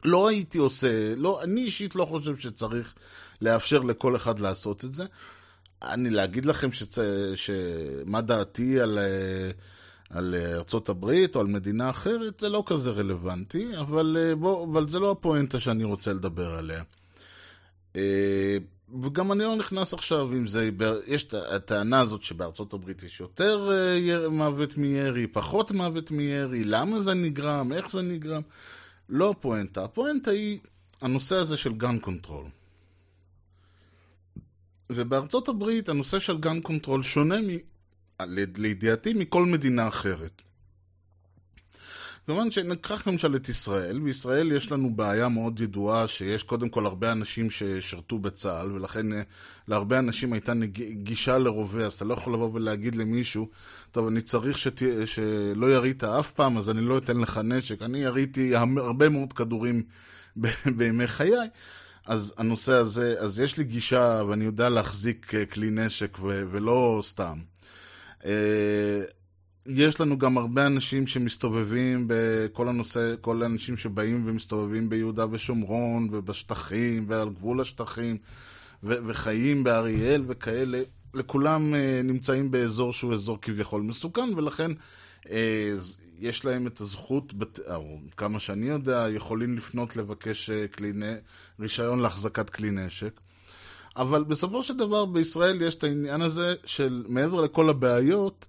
[0.06, 2.94] לא הייתי עושה, לא, אני אישית לא חושב שצריך
[3.42, 5.06] לאפשר לכל אחד לעשות את זה.
[5.84, 6.98] אני להגיד לכם שצ...
[7.36, 9.00] שמה דעתי על,
[10.10, 15.00] על ארצות הברית או על מדינה אחרת, זה לא כזה רלוונטי, אבל, בוא, אבל זה
[15.00, 16.84] לא הפואנטה שאני רוצה לדבר עליה.
[19.02, 20.70] וגם אני לא נכנס עכשיו אם זה,
[21.08, 27.00] יש את הטענה הזאת שבארצות הברית יש יותר אה, מוות מירי, פחות מוות מירי, למה
[27.00, 28.42] זה נגרם, איך זה נגרם.
[29.10, 30.60] לא הפואנטה, הפואנטה היא
[31.02, 32.46] הנושא הזה של gun control.
[34.90, 37.48] ובארצות הברית הנושא של gun control שונה, מ...
[38.58, 40.42] לידיעתי, מכל מדינה אחרת.
[42.26, 47.12] כמובן שניקח למשל את ישראל, בישראל יש לנו בעיה מאוד ידועה שיש קודם כל הרבה
[47.12, 49.22] אנשים ששירתו בצה"ל ולכן אה,
[49.68, 50.54] להרבה אנשים הייתה.
[50.92, 53.50] גישה לרובה, אז אתה לא יכול לבוא ולהגיד למישהו,
[53.92, 54.82] טוב אני צריך שת...
[55.06, 59.84] שלא ירית אף פעם אז אני לא אתן לך נשק, אני יריתי הרבה מאוד כדורים.
[60.78, 61.34] בימי חיי,
[62.06, 66.44] אז הנושא הזה, אז יש לי גישה ואני יודע להחזיק אה, כלי נשק ו...
[66.52, 67.38] ולא סתם.
[69.68, 77.06] יש לנו גם הרבה אנשים שמסתובבים בכל הנושא, כל האנשים שבאים ומסתובבים ביהודה ושומרון ובשטחים
[77.08, 78.18] ועל גבול השטחים
[78.84, 80.82] ו- וחיים באריאל וכאלה,
[81.14, 84.72] לכולם אה, נמצאים באזור שהוא אזור כביכול מסוכן ולכן
[85.30, 85.74] אה,
[86.20, 87.60] יש להם את הזכות, בת...
[87.60, 90.92] או כמה שאני יודע, יכולים לפנות לבקש אה, כלי...
[91.60, 93.20] רישיון להחזקת כלי נשק.
[93.96, 98.46] אבל בסופו של דבר בישראל יש את העניין הזה של מעבר לכל הבעיות,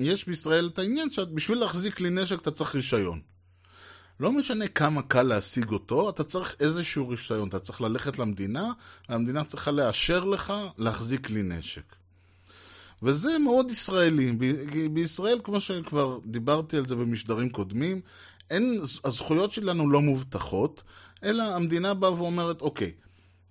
[0.00, 3.20] יש בישראל את העניין שבשביל להחזיק כלי נשק אתה צריך רישיון.
[4.20, 7.48] לא משנה כמה קל להשיג אותו, אתה צריך איזשהו רישיון.
[7.48, 8.72] אתה צריך ללכת למדינה,
[9.08, 11.94] המדינה צריכה לאשר לך להחזיק כלי נשק.
[13.02, 14.32] וזה מאוד ישראלי.
[14.92, 18.00] בישראל, כמו שכבר דיברתי על זה במשדרים קודמים,
[18.50, 20.82] אין, הזכויות שלנו לא מובטחות,
[21.24, 22.92] אלא המדינה באה ואומרת, אוקיי,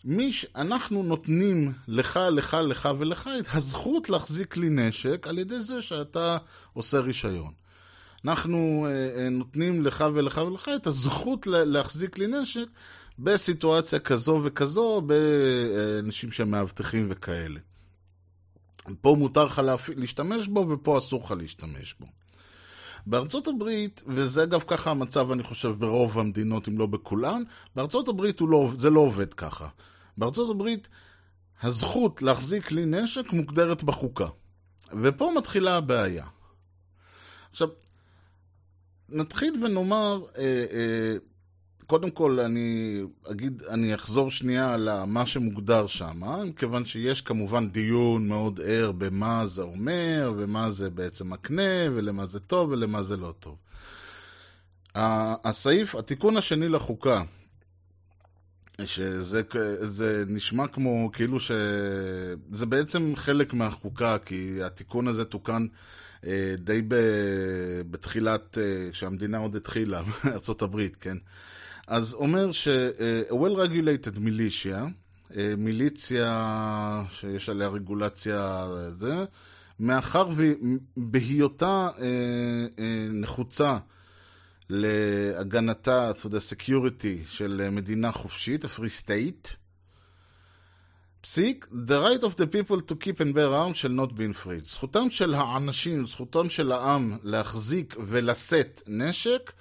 [0.06, 0.46] מי ש...
[0.56, 6.38] אנחנו נותנים לך, לך, לך ולך את הזכות להחזיק כלי נשק על ידי זה שאתה
[6.74, 7.52] עושה רישיון.
[8.26, 12.66] אנחנו אה, אה, נותנים לך ולך ולך את הזכות לה, להחזיק כלי נשק
[13.20, 17.60] בסיטואציה כזו וכזו, באנשים שמאבטחים וכאלה.
[19.02, 19.62] פה מותר לך.
[19.96, 22.08] להשתמש בו ופה אסור לך להשתמש בו.
[23.06, 27.44] בארצות הברית, וזה אגב ככה המצב אני חושב ברוב המדינות אם לא בכולן,
[27.76, 29.68] בארצות הברית לא, זה לא עובד ככה.
[30.18, 30.88] בארצות הברית
[31.62, 34.28] הזכות להחזיק כלי נשק מוגדרת בחוקה.
[35.02, 36.26] ופה מתחילה הבעיה.
[37.52, 37.70] עכשיו,
[39.10, 41.16] נתחיל ונאמר, אה, אה,
[41.90, 46.22] קודם כל אני אגיד, אני אחזור שנייה על מה שמוגדר שם,
[46.56, 52.40] כיוון שיש כמובן דיון מאוד ער במה זה אומר, ומה זה בעצם מקנה, ולמה זה
[52.40, 53.58] טוב ולמה זה לא טוב.
[54.96, 57.24] הסעיף, התיקון השני לחוקה,
[58.86, 59.42] שזה
[59.82, 65.68] זה נשמע כמו כאילו שזה בעצם חלק מהחוקה, כי התיקון הזה תוקן
[66.28, 66.82] אה, די
[67.90, 71.18] בתחילת, אה, כשהמדינה עוד התחילה, ארה"ב, כן?
[71.90, 74.78] אז אומר ש-well-regulated militia,
[75.58, 79.26] מיליציה שיש עליה רגולציה, זה,
[79.80, 80.30] מאחר
[80.98, 81.90] ובהיותה
[83.12, 83.78] נחוצה
[84.70, 89.50] להגנתה, to the security של מדינה חופשית, state,
[91.22, 94.68] פסיק, the right of the people to keep and bear arms shall not be infringed.
[94.68, 99.52] זכותם של האנשים, זכותם של העם להחזיק ולשאת נשק,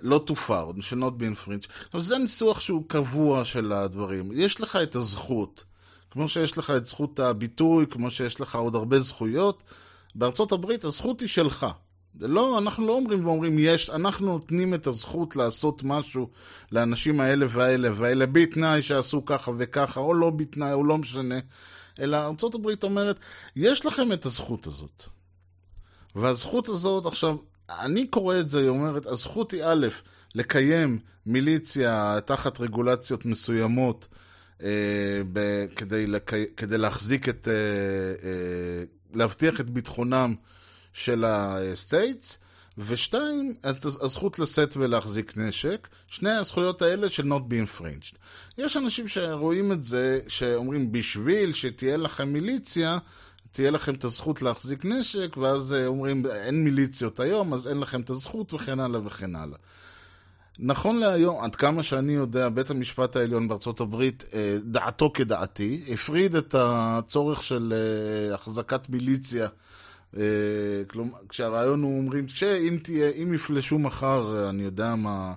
[0.00, 0.70] לא תופר,
[1.18, 1.68] be infringed.
[1.86, 4.30] עכשיו זה ניסוח שהוא קבוע של הדברים.
[4.34, 5.64] יש לך את הזכות,
[6.10, 9.62] כמו שיש לך את זכות הביטוי, כמו שיש לך עוד הרבה זכויות,
[10.14, 11.66] בארצות הברית הזכות היא שלך.
[12.20, 16.30] לא, אנחנו לא אומרים ואומרים, יש, אנחנו נותנים את הזכות לעשות משהו
[16.72, 21.38] לאנשים האלה והאלה והאלה, בתנאי שעשו ככה וככה, או לא בתנאי, או לא משנה.
[22.00, 23.16] אלא ארה"ב אומרת,
[23.56, 25.02] יש לכם את הזכות הזאת.
[26.14, 27.36] והזכות הזאת, עכשיו,
[27.70, 29.86] אני קורא את זה, היא אומרת, הזכות היא א',
[30.34, 34.08] לקיים מיליציה תחת רגולציות מסוימות
[34.62, 34.68] אה,
[35.32, 37.52] ב, כדי, לקי, כדי להחזיק את, אה,
[38.28, 40.34] אה, להבטיח את ביטחונם
[40.92, 42.38] של ה states,
[42.78, 43.54] ושתיים,
[44.00, 48.16] הזכות לשאת ולהחזיק נשק, שני הזכויות האלה shall not be infringed.
[48.58, 52.98] יש אנשים שרואים את זה, שאומרים בשביל שתהיה לכם מיליציה,
[53.52, 58.10] תהיה לכם את הזכות להחזיק נשק, ואז אומרים אין מיליציות היום, אז אין לכם את
[58.10, 59.58] הזכות, וכן הלאה וכן הלאה.
[60.58, 64.24] נכון להיום, עד כמה שאני יודע, בית המשפט העליון בארצות הברית,
[64.64, 67.74] דעתו כדעתי, הפריד את הצורך של
[68.34, 69.48] החזקת מיליציה
[70.86, 75.34] כלומר, כשהרעיון הוא אומרים, שאם תהיה, אם יפלשו מחר, אני יודע מה,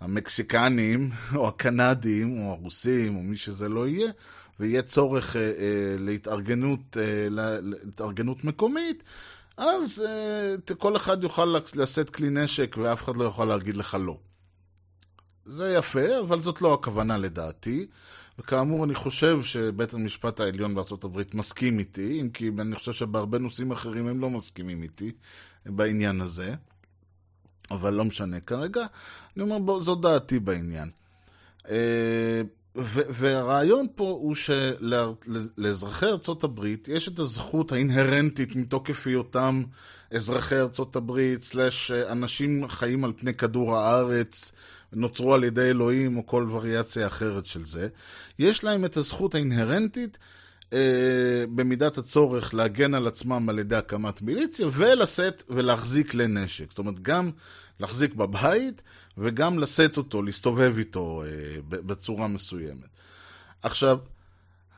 [0.00, 4.10] המקסיקנים, או הקנדים, או הרוסים, או מי שזה לא יהיה,
[4.62, 7.28] ויהיה צורך אה, אה, להתארגנות, אה,
[7.62, 9.02] להתארגנות מקומית,
[9.56, 14.18] אז אה, כל אחד יוכל לשאת כלי נשק ואף אחד לא יוכל להגיד לך לא.
[15.46, 17.86] זה יפה, אבל זאת לא הכוונה לדעתי.
[18.38, 23.70] וכאמור, אני חושב שבית המשפט העליון הברית מסכים איתי, אם כי אני חושב שבהרבה נושאים
[23.70, 25.12] אחרים הם לא מסכימים איתי
[25.66, 26.54] בעניין הזה,
[27.70, 28.86] אבל לא משנה כרגע.
[29.36, 30.90] אני אומר, בוא, זו דעתי בעניין.
[31.70, 32.42] ו-
[32.74, 39.62] והרעיון פה הוא שלאזרחי ארצות הברית יש את הזכות האינהרנטית מתוקף היותם
[40.10, 44.52] אזרחי ארצות הברית, סלאש אנשים חיים על פני כדור הארץ,
[44.92, 47.88] נוצרו על ידי אלוהים או כל וריאציה אחרת של זה.
[48.38, 50.18] יש להם את הזכות האינהרנטית
[50.72, 56.70] אה, במידת הצורך להגן על עצמם על ידי הקמת מיליציה ולשאת ולהחזיק כלי נשק.
[56.70, 57.30] זאת אומרת, גם
[57.82, 58.82] להחזיק בבית
[59.18, 61.28] וגם לשאת אותו, להסתובב איתו אה,
[61.68, 62.88] בצורה מסוימת.
[63.62, 63.98] עכשיו,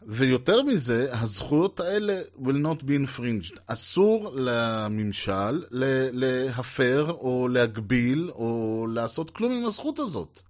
[0.06, 3.60] ויותר מזה, הזכויות האלה will not be infringed.
[3.66, 5.64] אסור לממשל
[6.12, 10.42] להפר או להגביל או לעשות כלום עם הזכות הזאת.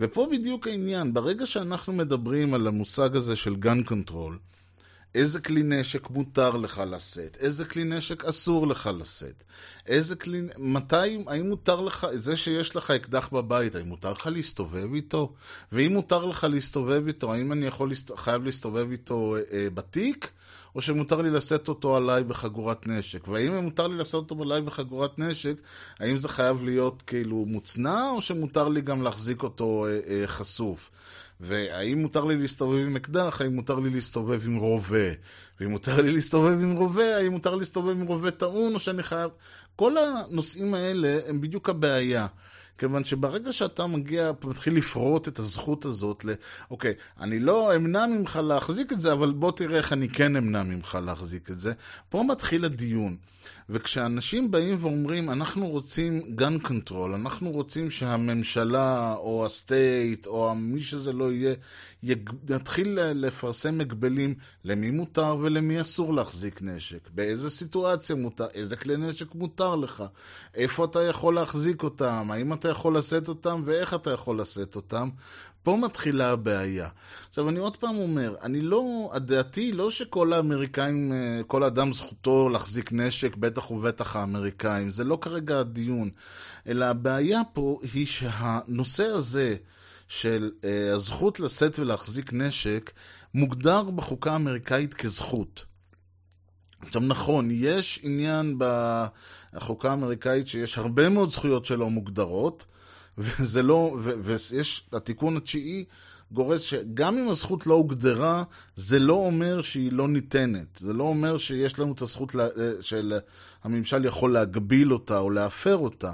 [0.00, 4.32] ופה בדיוק העניין, ברגע שאנחנו מדברים על המושג הזה של gun control,
[5.14, 9.44] איזה כלי נשק מותר לך לשאת, איזה כלי נשק אסור לך לשאת,
[9.86, 10.42] איזה כלי...
[10.58, 15.34] מתי, האם מותר לך, זה שיש לך אקדח בבית, האם מותר לך להסתובב איתו?
[15.72, 20.30] ואם מותר לך להסתובב איתו, האם אני יכול, חייב להסתובב איתו אה, בתיק?
[20.74, 23.28] או שמותר לי לשאת אותו עליי בחגורת נשק?
[23.28, 25.54] והאם מותר לי לשאת אותו עליי בחגורת נשק,
[26.00, 30.90] האם זה חייב להיות כאילו מוצנע, או שמותר לי גם להחזיק אותו אה, אה, חשוף?
[31.40, 35.08] והאם מותר לי להסתובב עם אקדח, האם מותר לי להסתובב עם רובה?
[35.60, 39.02] ואם מותר לי להסתובב עם רובה, האם מותר לי להסתובב עם רובה טעון, או שאני
[39.02, 39.30] חייב...
[39.76, 42.26] כל הנושאים האלה הם בדיוק הבעיה.
[42.78, 46.30] כיוון שברגע שאתה מגיע, מתחיל לפרוט את הזכות הזאת ל...
[46.70, 50.62] אוקיי, אני לא אמנע ממך להחזיק את זה, אבל בוא תראה איך אני כן אמנע
[50.62, 51.72] ממך להחזיק את זה.
[52.08, 53.16] פה מתחיל הדיון.
[53.70, 61.12] וכשאנשים באים ואומרים, אנחנו רוצים gun control, אנחנו רוצים שהממשלה או הסטייט או מי שזה
[61.12, 61.54] לא יהיה,
[62.48, 69.34] יתחיל לפרסם הגבלים למי מותר ולמי אסור להחזיק נשק, באיזה סיטואציה מותר, איזה כלי נשק
[69.34, 70.04] מותר לך,
[70.54, 75.08] איפה אתה יכול להחזיק אותם, האם אתה יכול לשאת אותם ואיך אתה יכול לשאת אותם,
[75.68, 76.88] פה מתחילה הבעיה.
[77.30, 82.48] עכשיו, אני עוד פעם אומר, אני לא, הדעתי לא שכל האמריקאים, אה, כל אדם זכותו
[82.48, 86.10] להחזיק נשק, בטח ובטח האמריקאים, זה לא כרגע הדיון,
[86.66, 89.56] אלא הבעיה פה היא שהנושא הזה
[90.08, 92.90] של uh, הזכות לשאת ולהחזיק נשק,
[93.34, 95.64] מוגדר בחוקה האמריקאית כזכות.
[96.80, 102.66] עכשיו נכון, יש עניין בחוקה האמריקאית שיש הרבה מאוד זכויות שלא מוגדרות,
[103.18, 105.84] וזה לא, ויש, התיקון התשיעי
[106.32, 108.42] גורס שגם אם הזכות לא הוגדרה,
[108.76, 110.76] זה לא אומר שהיא לא ניתנת.
[110.80, 113.18] זה לא אומר שיש לנו את הזכות לה, אה, של
[113.64, 116.12] הממשל יכול להגביל אותה או להפר אותה.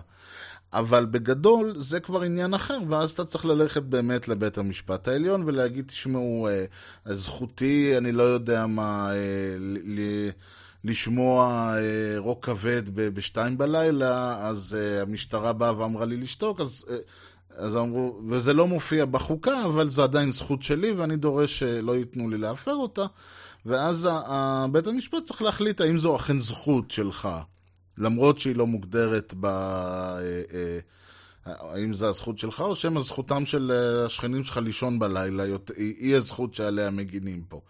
[0.73, 5.87] אבל בגדול זה כבר עניין אחר, ואז אתה צריך ללכת באמת לבית המשפט העליון ולהגיד,
[5.87, 9.17] תשמעו, אה, זכותי, אני לא יודע מה, אה,
[9.59, 10.31] ל-
[10.85, 16.97] לשמוע אה, רוק כבד בשתיים בלילה, אז אה, המשטרה באה ואמרה לי לשתוק, אז, אה,
[17.57, 22.31] אז אמרו, וזה לא מופיע בחוקה, אבל זו עדיין זכות שלי, ואני דורש שלא ייתנו
[22.31, 23.07] לי להפר אותה,
[23.67, 24.09] ואז
[24.73, 27.29] בית המשפט צריך להחליט האם זו אכן זכות שלך,
[27.99, 29.47] למרות שהיא לא מוגדרת ב...
[31.45, 33.73] האם זו הזכות שלך, או שמא זכותם של
[34.07, 35.45] השכנים שלך לישון בלילה,
[35.77, 37.61] היא הזכות שעליה מגינים פה.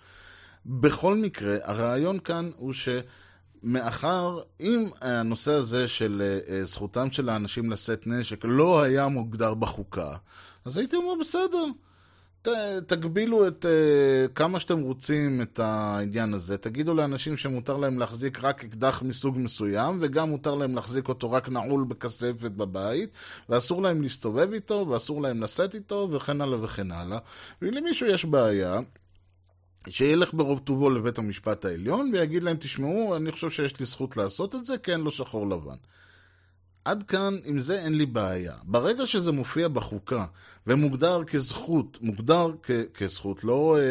[0.67, 8.07] בכל מקרה, הרעיון כאן הוא שמאחר, אם הנושא הזה של אה, זכותם של האנשים לשאת
[8.07, 10.17] נשק לא היה מוגדר בחוקה,
[10.65, 11.65] אז הייתי אומר, בסדר,
[12.45, 12.49] ת,
[12.87, 16.59] תגבילו את uh, כמה שאתם רוצים את העניין הזה.
[16.59, 21.49] תגידו לאנשים שמותר להם להחזיק רק אקדח מסוג מסוים, וגם מותר להם להחזיק אותו רק
[21.49, 23.11] נעול בכספת בבית,
[23.49, 27.19] ואסור להם להסתובב איתו, ואסור להם לשאת איתו, וכן הלאה וכן הלאה.
[27.63, 28.81] ואם למישהו יש בעיה,
[29.89, 34.55] שילך ברוב טובו לבית המשפט העליון ויגיד להם, תשמעו, אני חושב שיש לי זכות לעשות
[34.55, 35.77] את זה, כן, לא שחור לבן.
[36.85, 38.55] עד כאן, עם זה אין לי בעיה.
[38.63, 40.25] ברגע שזה מופיע בחוקה
[40.67, 43.83] ומוגדר כזכות, מוגדר כ- כזכות, לא אה,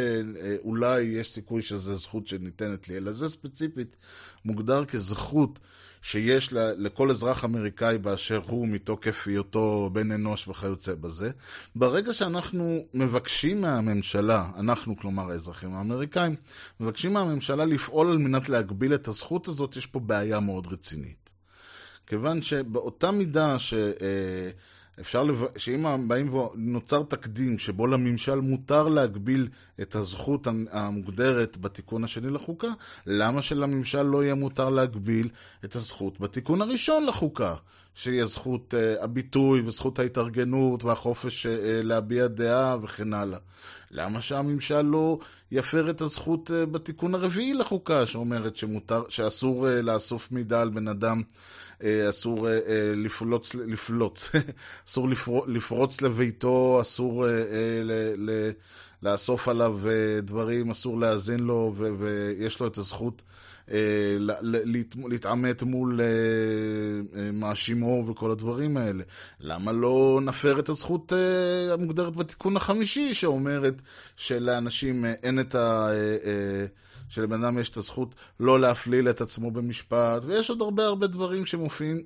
[0.41, 3.97] אה, אולי יש סיכוי שזו זכות שניתנת לי, אלא זה ספציפית
[4.45, 5.59] מוגדר כזכות
[6.01, 11.31] שיש לכל אזרח אמריקאי באשר הוא מתוקף היותו בן אנוש וכיוצא בזה.
[11.75, 16.35] ברגע שאנחנו מבקשים מהממשלה, אנחנו כלומר האזרחים האמריקאים,
[16.79, 21.22] מבקשים מהממשלה לפעול על מנת להגביל את הזכות הזאת, יש פה בעיה מאוד רצינית.
[22.07, 23.73] כיוון שבאותה מידה ש...
[23.73, 24.49] אה,
[24.99, 25.45] אפשר, לב...
[25.57, 29.47] שאם באים ונוצר תקדים שבו לממשל מותר להגביל
[29.81, 32.67] את הזכות המוגדרת בתיקון השני לחוקה,
[33.05, 35.29] למה שלממשל לא יהיה מותר להגביל
[35.65, 37.55] את הזכות בתיקון הראשון לחוקה?
[37.95, 43.39] שיהיה זכות אה, הביטוי וזכות ההתארגנות והחופש אה, להביע דעה וכן הלאה.
[43.91, 45.19] למה שהממשל לא
[45.51, 50.87] יפר את הזכות אה, בתיקון הרביעי לחוקה, שאומרת שמותר, שאסור אה, לאסוף מידע על בן
[50.87, 51.21] אדם,
[51.83, 54.31] אה, אסור אה, אה, לפלוץ, לפלוץ,
[54.87, 58.51] אסור לפר, לפרוץ לביתו, אסור אה, אה, ל, ל,
[59.03, 63.21] לאסוף עליו אה, דברים, אסור להאזין לו, ו, ויש לו את הזכות
[65.09, 66.05] להתעמת מול אה,
[67.19, 69.03] אה, מאשימו וכל הדברים האלה.
[69.39, 73.81] למה לא נפר את הזכות אה, המוגדרת בתיקון החמישי, שאומרת
[74.15, 75.87] שלאנשים אה, אין את ה...
[75.87, 76.65] אה, אה,
[77.09, 81.45] שלבן אדם יש את הזכות לא להפליל את עצמו במשפט, ויש עוד הרבה הרבה דברים
[81.45, 82.03] שמופיעים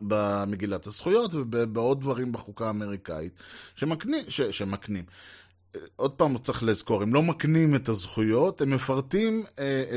[0.00, 3.32] במגילת הזכויות ובעוד דברים בחוקה האמריקאית
[3.74, 5.04] שמקנים, שמקנים.
[5.96, 9.96] עוד פעם צריך לזכור, הם לא מקנים את הזכויות, הם מפרטים אה,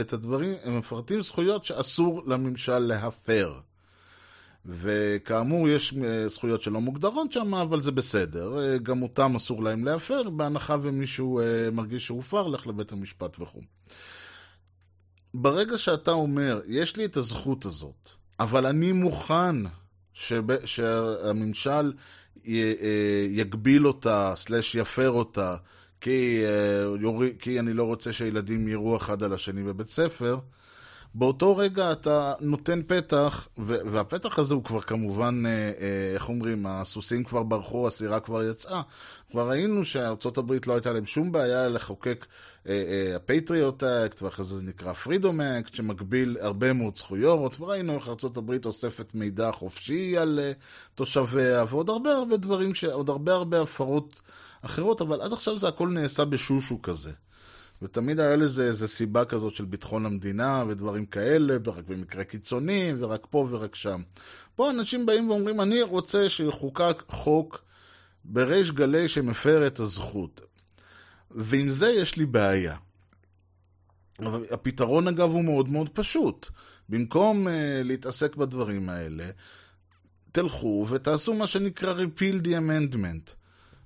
[0.00, 3.60] את, הדברים, הם מפרטים זכויות שאסור לממשל להפר.
[4.66, 8.58] וכאמור, יש אה, זכויות שלא מוגדרות שם, אבל זה בסדר.
[8.58, 11.40] אה, גם אותם אסור להם להפר, בהנחה ומישהו
[11.72, 13.60] מרגיש שהופר, לך לבית המשפט וכו'.
[15.34, 18.08] ברגע שאתה אומר, יש לי את הזכות הזאת,
[18.40, 19.56] אבל אני מוכן
[20.12, 21.92] שב, שהממשל
[23.30, 25.56] יגביל אותה, סלש יפר אותה,
[26.00, 27.08] כי, אה,
[27.38, 30.38] כי אני לא רוצה שילדים יירו אחד על השני בבית ספר,
[31.14, 37.24] באותו רגע אתה נותן פתח, והפתח הזה הוא כבר כמובן, אה, אה, איך אומרים, הסוסים
[37.24, 38.82] כבר ברחו, הסירה כבר יצאה.
[39.30, 42.26] כבר ראינו שארצות הברית לא הייתה להם שום בעיה לחוקק
[43.16, 48.08] ה Patriot Act, ואחרי זה זה נקרא Freedom Act, שמגביל הרבה מאוד זכויות, וראינו איך
[48.08, 50.52] ארצות הברית אוספת מידע חופשי על אה,
[50.94, 54.20] תושביה, ועוד הרבה הרבה דברים, עוד הרבה הרבה הפרות
[54.62, 57.10] אחרות, אבל עד עכשיו זה הכל נעשה בשושו כזה.
[57.82, 63.26] ותמיד היה לזה איזה סיבה כזאת של ביטחון המדינה ודברים כאלה, ורק במקרה קיצוני, ורק
[63.30, 64.02] פה ורק שם.
[64.56, 67.64] פה אנשים באים ואומרים, אני רוצה שיחוקק חוק
[68.24, 70.40] בריש גלי שמפר את הזכות.
[71.30, 72.76] ועם זה יש לי בעיה.
[74.50, 76.48] הפתרון אגב הוא מאוד מאוד פשוט.
[76.88, 77.50] במקום uh,
[77.84, 79.30] להתעסק בדברים האלה,
[80.32, 83.39] תלכו ותעשו מה שנקרא repeal the amendment.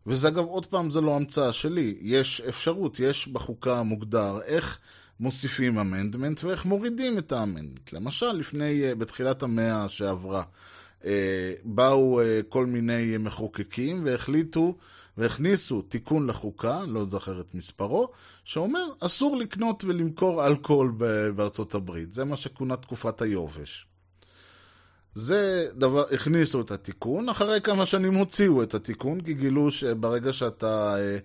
[0.06, 1.98] וזה אגב, עוד פעם, זה לא המצאה שלי.
[2.00, 4.78] יש אפשרות, יש בחוקה מוגדר איך
[5.20, 7.92] מוסיפים אמנדמנט ואיך מורידים את האמנדמנט.
[7.92, 10.42] למשל, לפני, אה, בתחילת המאה שעברה,
[11.04, 14.76] אה, באו אה, כל מיני מחוקקים והחליטו
[15.18, 18.08] והכניסו תיקון לחוקה, לא זוכר את מספרו,
[18.44, 20.92] שאומר אסור לקנות ולמכור אלכוהול
[21.36, 22.12] בארצות הברית.
[22.12, 23.86] זה מה שכונה תקופת היובש.
[25.14, 30.96] זה דבר, הכניסו את התיקון, אחרי כמה שנים הוציאו את התיקון, כי גילו שברגע שאתה
[30.96, 31.18] אה,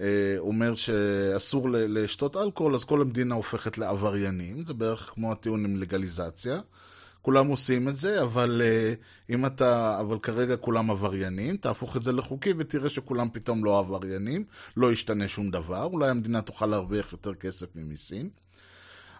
[0.00, 5.76] אה, אומר שאסור לשתות אלכוהול, אז כל המדינה הופכת לעבריינים, זה בערך כמו הטיעון עם
[5.76, 6.60] לגליזציה.
[7.22, 8.94] כולם עושים את זה, אבל אה,
[9.34, 14.44] אם אתה, אבל כרגע כולם עבריינים, תהפוך את זה לחוקי ותראה שכולם פתאום לא עבריינים,
[14.76, 18.43] לא ישתנה שום דבר, אולי המדינה תוכל להרוויח יותר כסף ממיסים.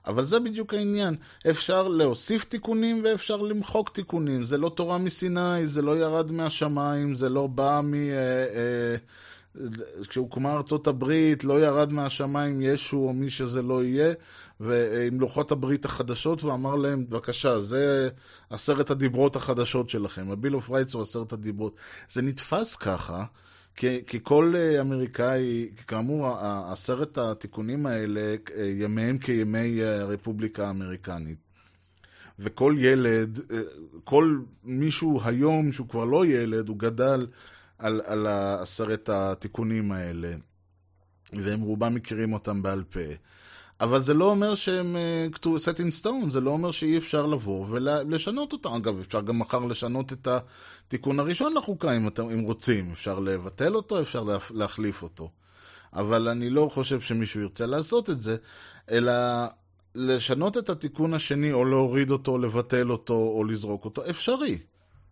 [0.07, 1.17] אבל זה בדיוק העניין.
[1.51, 4.45] אפשר להוסיף תיקונים ואפשר למחוק תיקונים.
[4.45, 7.95] זה לא תורה מסיני, זה לא ירד מהשמיים, זה לא בא מ...
[7.95, 8.97] אה, אה,
[10.09, 14.15] כשהוקמה ארצות הברית, לא ירד מהשמיים ישו או מי שזה לא יהיה,
[14.61, 18.09] ועם לוחות הברית החדשות, ואמר להם, בבקשה, זה
[18.51, 20.31] עשרת הדיברות החדשות שלכם.
[20.31, 21.77] ה Bill of Rights הוא עשרת הדיברות.
[22.11, 23.25] זה נתפס ככה.
[23.77, 26.37] כי, כי כל אה, אמריקאי, כאמור,
[26.73, 31.39] עשרת התיקונים האלה, אה, ימיהם כימי אה, הרפובליקה האמריקנית.
[32.39, 33.41] וכל ילד,
[34.05, 37.27] כל מישהו היום שהוא כבר לא ילד, הוא גדל
[37.79, 38.27] על, על
[38.61, 40.35] עשרת התיקונים האלה.
[41.33, 43.01] והם רובם מכירים אותם בעל פה.
[43.81, 44.97] אבל זה לא אומר שהם
[45.33, 48.71] uh, set in stone, זה לא אומר שאי אפשר לבוא ולשנות אותם.
[48.71, 52.91] אגב, אפשר גם מחר לשנות את התיקון הראשון לחוקה אם, אתם, אם רוצים.
[52.93, 55.31] אפשר לבטל אותו, אפשר לה, להחליף אותו.
[55.93, 58.37] אבל אני לא חושב שמישהו ירצה לעשות את זה,
[58.91, 59.13] אלא
[59.95, 64.59] לשנות את התיקון השני, או להוריד אותו, או לבטל אותו, או לזרוק אותו, אפשרי.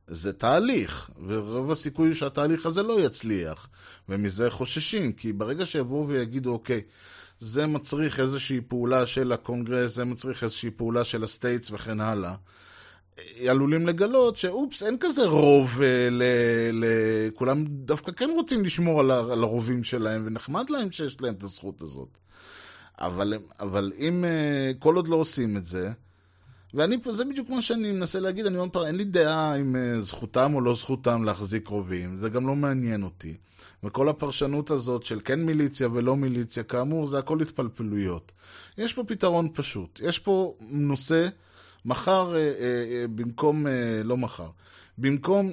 [0.06, 3.68] זה תהליך, ורוב הסיכוי שהתהליך הזה לא יצליח,
[4.08, 6.82] ומזה חוששים, כי ברגע שיבואו ויגידו, אוקיי,
[7.43, 12.34] זה מצריך איזושהי פעולה של הקונגרס, זה מצריך איזושהי פעולה של ה states וכן הלאה.
[13.49, 15.80] עלולים לגלות שאופס, אין כזה רוב
[16.11, 16.22] ל...
[16.72, 16.84] ל...
[17.34, 19.18] כולם דווקא כן רוצים לשמור על, ה...
[19.18, 22.09] על הרובים שלהם, ונחמד להם שיש להם את הזכות הזאת.
[22.99, 24.24] אבל, אבל אם
[24.78, 25.90] כל עוד לא עושים את זה,
[26.75, 30.61] ואני, זה בדיוק מה שאני מנסה להגיד, אני אומר אין לי דעה אם זכותם או
[30.61, 33.35] לא זכותם להחזיק רובים, זה גם לא מעניין אותי.
[33.85, 38.33] וכל הפרשנות הזאת של כן מיליציה ולא מיליציה, כאמור, זה הכל התפלפלויות.
[38.79, 40.01] יש פה פתרון פשוט.
[40.03, 41.29] יש פה נושא
[41.85, 44.49] מחר, אה, אה, אה, במקום, אה, לא מחר,
[44.99, 45.53] במקום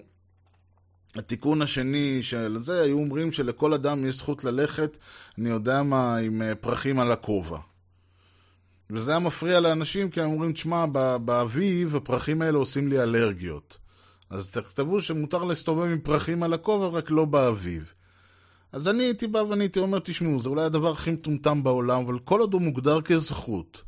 [1.15, 4.97] התיקון השני של זה, היו אומרים שלכל אדם יש זכות ללכת,
[5.37, 7.59] אני יודע מה, עם אה, פרחים על הכובע.
[8.91, 10.85] וזה היה מפריע לאנשים, כי הם אומרים, תשמע,
[11.25, 13.77] באביב הפרחים האלה עושים לי אלרגיות.
[14.29, 17.93] אז תכתבו שמותר להסתובב עם פרחים על הכובע, רק לא באביב.
[18.71, 22.19] אז אני הייתי בא ואני הייתי אומר, תשמעו, זה אולי הדבר הכי מטומטם בעולם, אבל
[22.19, 23.81] כל עוד הוא מוגדר כזכות,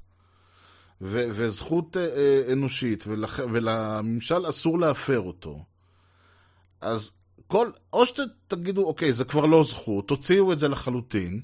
[1.02, 5.64] ו- וזכות אה, אה, אנושית, ולח- ולממשל אסור להפר אותו,
[6.82, 7.12] אז
[7.48, 11.42] כל, או שתגידו, אוקיי, זה כבר לא זכות, תוציאו את זה לחלוטין,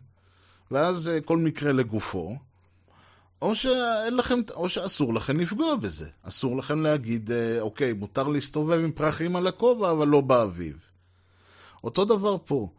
[0.71, 2.35] ואז אה, כל מקרה לגופו,
[3.41, 6.07] או שאין לכם, או שאסור לכם לפגוע בזה.
[6.23, 10.77] אסור לכם להגיד, אה, אוקיי, מותר להסתובב עם פרחים על הכובע, אבל לא באביב.
[11.83, 12.69] אותו דבר פה.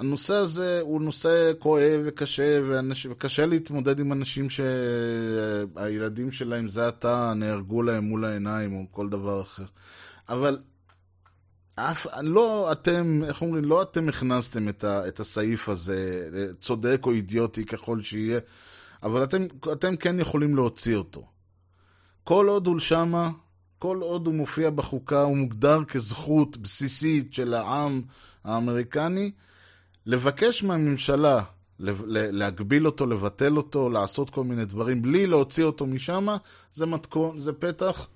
[0.00, 3.06] הנושא הזה הוא נושא כואב וקשה, ואנש...
[3.06, 9.42] וקשה להתמודד עם אנשים שהילדים שלהם זה עתה נהרגו להם מול העיניים או כל דבר
[9.42, 9.64] אחר.
[10.28, 10.58] אבל
[11.74, 16.28] אף, לא אתם, איך אומרים, לא אתם הכנסתם את, ה, את הסעיף הזה,
[16.60, 18.40] צודק או אידיוטי ככל שיהיה,
[19.02, 21.26] אבל אתם, אתם כן יכולים להוציא אותו.
[22.24, 23.30] כל עוד הוא שמה,
[23.78, 28.02] כל עוד הוא מופיע בחוקה, הוא מוגדר כזכות בסיסית של העם
[28.44, 29.30] האמריקני,
[30.06, 31.42] לבקש מהממשלה
[31.78, 36.26] להגביל אותו, לבטל אותו, לעשות כל מיני דברים, בלי להוציא אותו משם,
[36.72, 38.08] זה מתכון, זה פתח,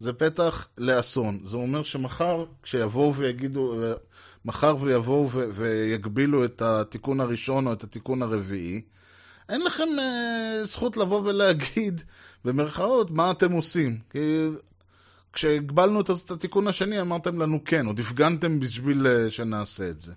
[0.00, 1.40] זה פתח לאסון.
[1.44, 3.74] זה אומר שמחר, כשיבואו ויגידו,
[4.44, 8.82] מחר ויבואו ויגבילו את התיקון הראשון או את התיקון הרביעי,
[9.48, 12.02] אין לכם uh, זכות לבוא ולהגיד,
[12.44, 13.98] במרכאות, מה אתם עושים.
[14.10, 14.46] כי
[15.32, 20.12] כשהגבלנו את התיקון השני, אמרתם לנו כן, עוד הפגנתם בשביל uh, שנעשה את זה.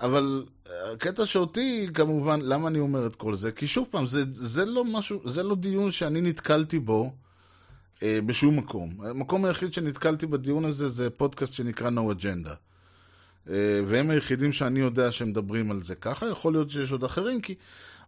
[0.00, 0.44] אבל
[0.92, 3.52] הקטע שאותי, כמובן, למה אני אומר את כל זה?
[3.52, 7.12] כי שוב פעם, זה, זה לא משהו, זה לא דיון שאני נתקלתי בו
[8.02, 8.94] אה, בשום מקום.
[9.04, 12.71] המקום היחיד שנתקלתי בדיון הזה זה פודקאסט שנקרא No Agenda.
[13.50, 13.54] אה,
[13.86, 17.54] והם היחידים שאני יודע שמדברים על זה ככה, יכול להיות שיש עוד אחרים, כי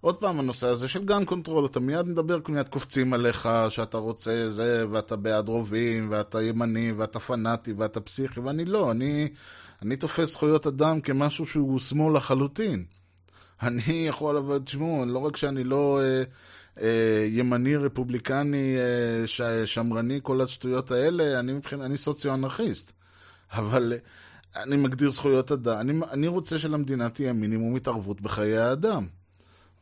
[0.05, 4.51] עוד פעם, הנושא הזה של gun control, אתה מיד מדבר, מיד קופצים עליך שאתה רוצה
[4.51, 9.29] זה, ואתה בעד רובים, ואתה ימני, ואתה פנאטי, ואתה פסיכי, ואני לא, אני,
[9.83, 12.85] אני תופס זכויות אדם כמשהו שהוא שמאל לחלוטין.
[13.63, 16.23] אני יכול, אבל תשמעו, לא רק שאני לא אה,
[16.81, 22.93] אה, ימני, רפובליקני, אה, ש, שמרני, כל השטויות האלה, אני מבחינת, אני סוציו-אנרכיסט.
[23.53, 23.99] אבל אה,
[24.57, 29.07] אני מגדיר זכויות אדם, אני, אני רוצה שלמדינה תהיה מינימום התערבות בחיי האדם.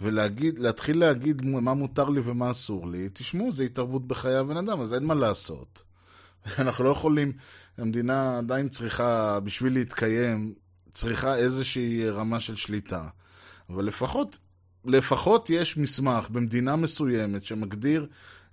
[0.01, 4.81] ולהגיד, להתחיל להגיד מה מותר לי ומה אסור לי, תשמעו, זה התערבות בחיי הבן אדם,
[4.81, 5.83] אז אין מה לעשות.
[6.59, 7.33] אנחנו לא יכולים,
[7.79, 10.55] המדינה עדיין צריכה, בשביל להתקיים,
[10.93, 13.09] צריכה איזושהי רמה של שליטה.
[13.71, 14.39] אבל לפחות,
[14.85, 18.07] לפחות יש מסמך במדינה מסוימת שמגדיר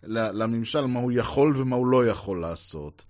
[0.04, 3.06] לממשל מה הוא יכול ומה הוא לא יכול לעשות.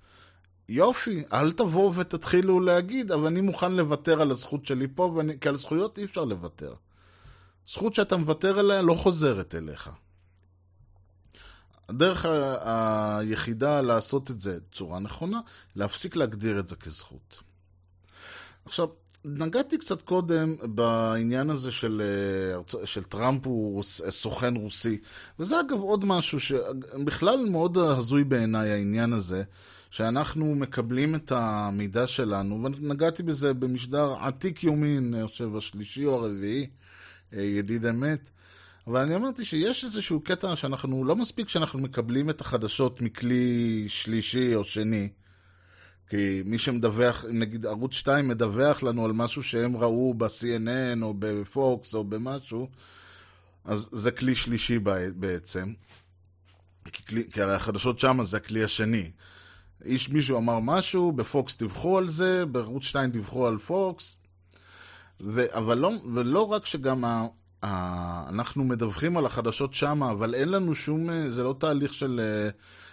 [0.70, 5.50] יופי, אל תבואו ותתחילו להגיד, אבל אני מוכן לוותר על הזכות שלי פה, ואני, כי
[5.50, 6.74] על זכויות אי אפשר לוותר.
[7.68, 9.90] זכות שאתה מוותר עליה לא חוזרת אליך.
[11.90, 15.40] הדרך ה- היחידה לעשות את זה בצורה נכונה,
[15.76, 17.40] להפסיק להגדיר את זה כזכות.
[18.66, 18.88] עכשיו,
[19.26, 22.02] נגעתי קצת קודם בעניין הזה של,
[22.86, 24.98] של טראמפ הוא סוכן רוסי,
[25.40, 29.44] וזה אגב עוד משהו שבכלל מאוד הזוי בעיניי העניין הזה,
[29.90, 36.70] שאנחנו מקבלים את המידע שלנו, ונגעתי בזה במשדר עתיק יומין, אני חושב השלישי או הרביעי,
[37.32, 38.30] ידיד אמת.
[38.88, 44.56] אבל אני אמרתי שיש איזשהו קטע שאנחנו, לא מספיק שאנחנו מקבלים את החדשות מכלי שלישי
[44.56, 45.10] או שני,
[46.10, 51.94] כי מי שמדווח, נגיד ערוץ 2 מדווח לנו על משהו שהם ראו ב-CNN או בפוקס
[51.94, 52.70] או במשהו,
[53.66, 54.80] אז זה כלי שלישי
[55.16, 55.74] בעצם.
[56.92, 59.12] כי, כלי, כי הרי החדשות שם זה הכלי השני.
[59.86, 64.18] איש מישהו אמר משהו, בפוקס דיווחו על זה, בערוץ 2 דיווחו על פוקס,
[65.22, 67.28] ו, אבל לא, ולא רק שגם ה,
[67.64, 72.22] ה, אנחנו מדווחים על החדשות שם, אבל אין לנו שום, זה לא תהליך של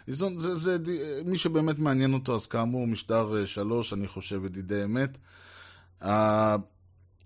[0.08, 4.84] איזון, זה, זה, זה מי שבאמת מעניין אותו, אז כאמור, משדר שלוש, אני חושב, ידידי
[4.84, 5.18] אמת.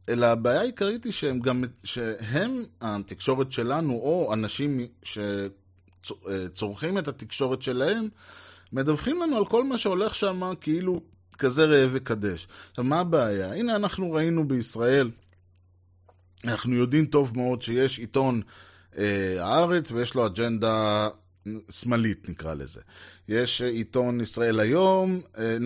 [0.09, 8.09] אלא הבעיה העיקרית היא שהם גם, שהם, התקשורת שלנו, או אנשים שצורכים את התקשורת שלהם,
[8.73, 11.01] מדווחים לנו על כל מה שהולך שם כאילו
[11.39, 12.49] כזה ראה וקדש.
[12.71, 13.53] עכשיו, מה הבעיה?
[13.53, 15.11] הנה, אנחנו ראינו בישראל,
[16.45, 18.43] אנחנו יודעים טוב מאוד שיש עיתון
[18.99, 21.09] אה, הארץ ויש לו אג'נדה
[21.71, 22.81] שמאלית, נקרא לזה.
[23.29, 25.57] יש עיתון ישראל היום, אה,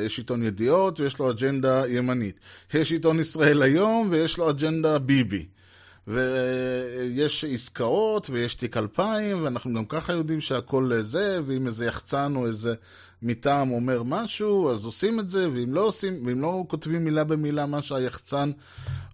[0.00, 2.40] יש עיתון ידיעות ויש לו אג'נדה ימנית.
[2.74, 5.46] יש עיתון ישראל היום ויש לו אג'נדה ביבי.
[6.06, 12.46] ויש עסקאות ויש תיק 2000, ואנחנו גם ככה יודעים שהכל זה, ואם איזה יחצן או
[12.46, 12.74] איזה
[13.22, 17.66] מטעם אומר משהו, אז עושים את זה, ואם לא עושים, ואם לא כותבים מילה במילה
[17.66, 18.50] מה שהיחצן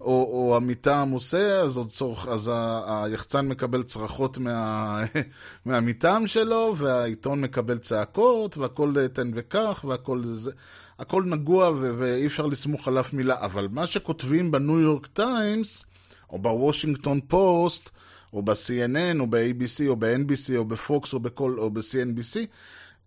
[0.01, 5.03] או, או המטעם עושה, אז, צורך, אז ה, היחצן מקבל צרחות מה,
[5.67, 10.51] מהמטעם שלו, והעיתון מקבל צעקות, והכל תן וקח, והכל זה.
[10.99, 15.85] הכל נגוע ו- ואי אפשר לסמוך על אף מילה, אבל מה שכותבים בניו יורק טיימס,
[16.31, 17.91] או בוושינגטון פוסט,
[18.33, 22.37] או ב-CNN, או ב-ABC, או ב-NBC, או בפוקס, או בכל, או ב-CNBC,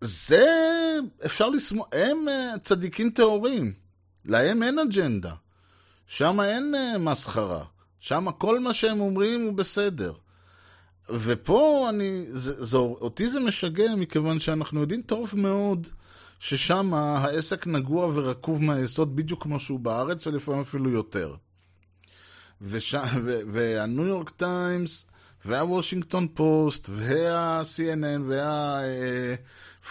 [0.01, 0.45] זה
[1.25, 3.73] אפשר לסמוך, הם אה, צדיקים טהורים,
[4.25, 5.33] להם אין אג'נדה.
[6.11, 7.63] שם אין אה, מסחרה.
[7.99, 10.13] שם כל מה שהם אומרים הוא בסדר.
[11.09, 15.87] ופה אני, זה, זה, אותי זה משגע מכיוון שאנחנו יודעים טוב מאוד
[16.39, 21.35] ששם העסק נגוע ורקוב מהיסוד בדיוק כמו שהוא בארץ ולפעמים אפילו יותר.
[22.61, 22.95] וש,
[23.51, 25.05] והניו יורק טיימס
[25.45, 28.81] והוושינגטון פוסט וה-CNN וה...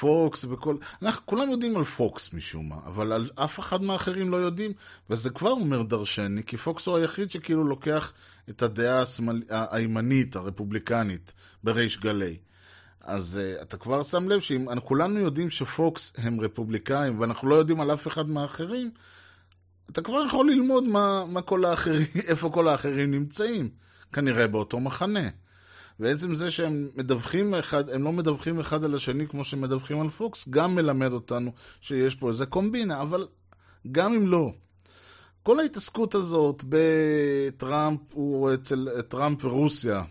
[0.00, 0.76] פוקס וכל...
[1.02, 4.72] אנחנו כולם יודעים על פוקס משום מה, אבל על אף אחד מהאחרים לא יודעים,
[5.10, 8.12] וזה כבר אומר דרשני, כי פוקס הוא היחיד שכאילו לוקח
[8.50, 9.42] את הדעה השמאל...
[9.48, 12.36] הימנית, הרפובליקנית, בריש גלי.
[13.00, 17.80] אז uh, אתה כבר שם לב שאם כולנו יודעים שפוקס הם רפובליקאים, ואנחנו לא יודעים
[17.80, 18.90] על אף אחד מהאחרים,
[19.92, 23.68] אתה כבר יכול ללמוד מה, מה כל האחרים, איפה כל האחרים נמצאים.
[24.12, 25.28] כנראה באותו מחנה.
[26.00, 30.48] ועצם זה שהם מדווחים אחד, הם לא מדווחים אחד על השני כמו שמדווחים על פוקס,
[30.48, 33.26] גם מלמד אותנו שיש פה איזה קומבינה, אבל
[33.92, 34.52] גם אם לא.
[35.42, 40.02] כל ההתעסקות הזאת בטראמפ, הוא אצל טראמפ ורוסיה,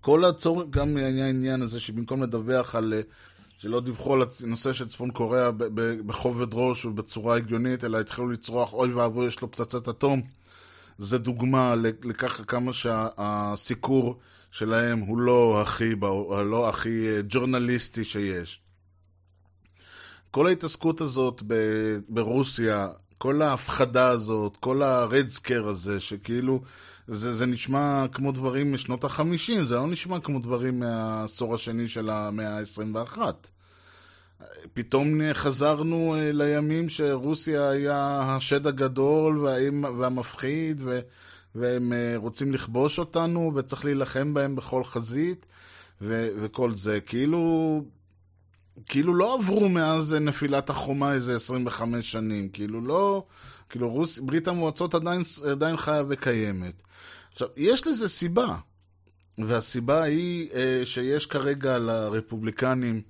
[0.00, 2.94] כל הצורך, גם העניין הזה שבמקום לדווח על,
[3.58, 5.50] שלא דיווחו על הנושא של צפון קוריאה
[6.06, 10.22] בכובד ראש ובצורה הגיונית, אלא התחילו לצרוח, אוי ואבוי, יש לו פצצת אטום.
[10.98, 14.18] זה דוגמה לככה כמה שהסיקור
[14.50, 15.94] שלהם הוא לא הכי,
[16.44, 18.60] לא הכי אה, ג'ורנליסטי שיש.
[20.30, 21.42] כל ההתעסקות הזאת
[22.08, 22.88] ברוסיה,
[23.18, 26.62] כל ההפחדה הזאת, כל הרדסקר הזה, שכאילו
[27.08, 32.10] זה, זה נשמע כמו דברים משנות החמישים, זה לא נשמע כמו דברים מהעשור השני של
[32.10, 33.18] המאה ה-21.
[34.74, 39.38] פתאום חזרנו אה, לימים שרוסיה היה השד הגדול
[39.98, 41.00] והמפחיד, ו...
[41.54, 45.46] והם אה, רוצים לכבוש אותנו, וצריך להילחם בהם בכל חזית,
[46.02, 47.00] ו- וכל זה.
[47.00, 47.82] כאילו,
[48.86, 52.48] כאילו לא עברו מאז נפילת החומה איזה 25 שנים.
[52.48, 53.24] כאילו לא,
[53.70, 56.82] כאילו רוס, ברית המועצות עדיין, עדיין חיה וקיימת.
[57.32, 58.56] עכשיו, יש לזה סיבה,
[59.38, 63.02] והסיבה היא אה, שיש כרגע לרפובליקנים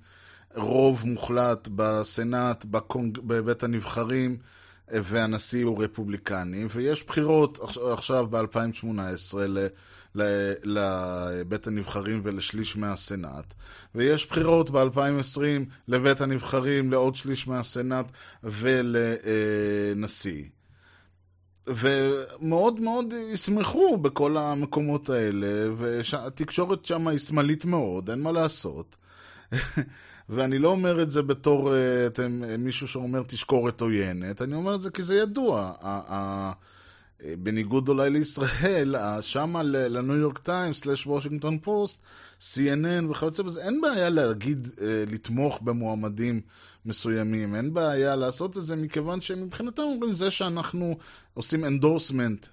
[0.55, 4.37] רוב מוחלט בסנאט, בקונג, בבית הנבחרים,
[4.91, 7.59] והנשיא הוא רפובליקני, ויש בחירות
[7.93, 9.37] עכשיו ב-2018
[10.15, 13.53] לבית הנבחרים ולשליש מהסנאט,
[13.95, 15.41] ויש בחירות ב-2020
[15.87, 18.05] לבית הנבחרים לעוד שליש מהסנאט
[18.43, 20.43] ולנשיא.
[21.67, 28.95] ומאוד מאוד ישמחו בכל המקומות האלה, והתקשורת שם היא שמאלית מאוד, אין מה לעשות.
[30.29, 34.81] ואני לא אומר את זה בתור אה, אתם, מישהו שאומר תשקורת עוינת, אני אומר את
[34.81, 35.71] זה כי זה ידוע.
[37.23, 41.99] בניגוד אולי לישראל, שמה לניו יורק טיימס, סלאש וושינגטון פוסט,
[42.39, 46.41] CNN וכיוצא בזה, אין בעיה להגיד, אה, לתמוך במועמדים
[46.85, 50.97] מסוימים, אין בעיה לעשות את זה מכיוון שמבחינתם אומרים זה שאנחנו
[51.33, 52.45] עושים endorsement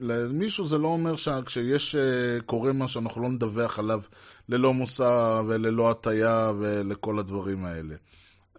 [0.00, 4.00] למישהו זה לא אומר שכשיש, אה, קורה מה שאנחנו לא נדווח עליו
[4.48, 7.94] ללא מוסר וללא הטיה ולכל הדברים האלה.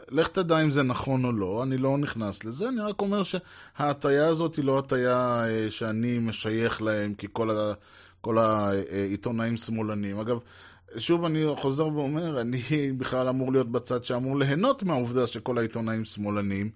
[0.09, 4.27] לך תדע אם זה נכון או לא, אני לא נכנס לזה, אני רק אומר שההטיה
[4.27, 7.73] הזאת היא לא הטיה אה, שאני משייך להם, כי כל, ה,
[8.21, 10.19] כל העיתונאים שמאלנים.
[10.19, 10.37] אגב,
[10.97, 16.69] שוב אני חוזר ואומר, אני בכלל אמור להיות בצד שאמור ליהנות מהעובדה שכל העיתונאים שמאלנים.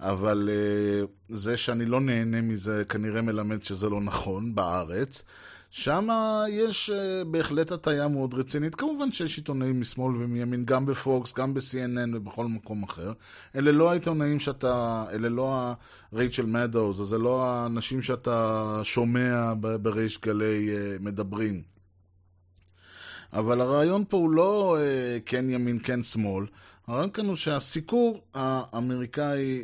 [0.00, 5.22] אבל uh, זה שאני לא נהנה מזה כנראה מלמד שזה לא נכון בארץ.
[5.70, 6.08] שם
[6.50, 8.74] יש uh, בהחלט הטיה מאוד רצינית.
[8.74, 13.12] כמובן שיש עיתונאים משמאל ומימין, גם בפוקס, גם ב-CNN ובכל מקום אחר.
[13.56, 15.72] אלה לא העיתונאים שאתה, אלה לא
[16.12, 19.52] הרייצ'ל מדאוז, זה לא האנשים שאתה שומע
[19.82, 21.62] בריש גלי uh, מדברים.
[23.32, 26.46] אבל הרעיון פה הוא לא uh, כן ימין, כן שמאל.
[26.86, 29.62] הרעיון כאן הוא שהסיקור האמריקאי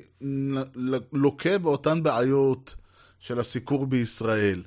[1.12, 2.74] לוקה באותן בעיות
[3.20, 4.62] של הסיקור בישראל.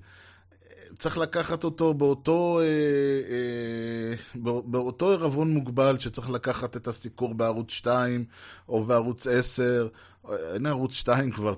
[0.98, 4.16] צריך לקחת אותו באותו, אה, אה,
[4.66, 8.26] באותו ערבון מוגבל שצריך לקחת את הסיקור בערוץ 2
[8.70, 9.88] או בערוץ 10,
[10.54, 11.54] אין ערוץ 2 כבר,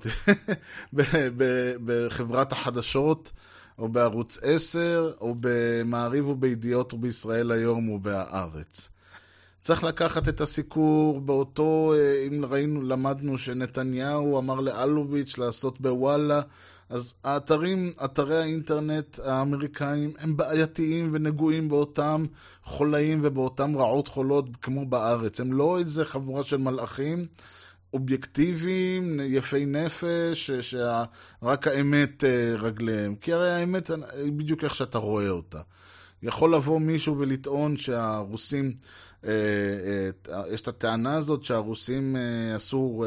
[1.84, 3.32] בחברת החדשות.
[3.80, 8.88] או בערוץ 10, או במעריב ובידיעות ובישראל היום ובהארץ.
[9.62, 16.40] צריך לקחת את הסיקור באותו, אה, אם ראינו, למדנו שנתניהו אמר לאלוביץ' לעשות בוואלה,
[16.90, 22.24] אז האתרים, אתרי האינטרנט האמריקאים הם בעייתיים ונגועים באותם
[22.64, 25.40] חולאים ובאותם רעות חולות כמו בארץ.
[25.40, 27.26] הם לא איזה חבורה של מלאכים.
[27.92, 33.14] אובייקטיביים, יפי נפש, שרק האמת אה, רגליהם.
[33.14, 35.60] כי הרי האמת היא בדיוק איך שאתה רואה אותה.
[36.22, 38.72] יכול לבוא מישהו ולטעון שהרוסים,
[39.24, 39.30] אה,
[40.32, 42.16] אה, יש את הטענה הזאת שהרוסים
[42.54, 43.04] עשו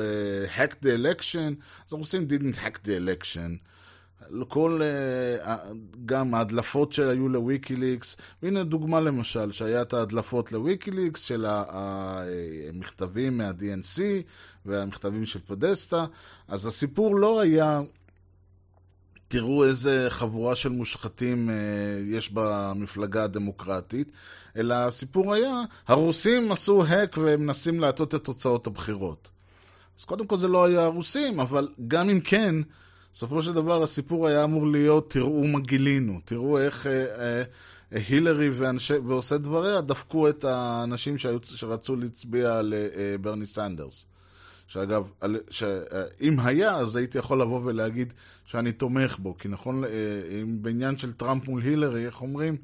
[0.57, 1.53] hack the election,
[1.87, 3.72] אז הרוסים didn't hack the election.
[4.47, 4.81] כל,
[6.05, 14.01] גם ההדלפות שהיו לוויקיליקס, והנה דוגמה למשל, שהיה את ההדלפות לוויקיליקס של המכתבים מה-DNC
[14.65, 16.05] והמכתבים של פודסטה,
[16.47, 17.81] אז הסיפור לא היה,
[19.27, 21.49] תראו איזה חבורה של מושחתים
[22.07, 24.11] יש במפלגה הדמוקרטית,
[24.57, 29.29] אלא הסיפור היה, הרוסים עשו hack והם מנסים להטות את תוצאות הבחירות.
[29.99, 32.55] אז קודם כל זה לא היה הרוסים, אבל גם אם כן,
[33.13, 37.43] בסופו של דבר הסיפור היה אמור להיות, תראו מה גילינו, תראו איך אה, אה,
[37.91, 44.05] הילרי ואנשי, ועושה דבריה דפקו את האנשים שהיו, שרצו להצביע לברני אה, סנדרס.
[44.67, 45.11] שאגב,
[46.21, 48.13] אם היה, אז הייתי יכול לבוא ולהגיד
[48.45, 49.83] שאני תומך בו, כי נכון,
[50.41, 52.57] אם בעניין של טראמפ מול הילרי, איך אומרים?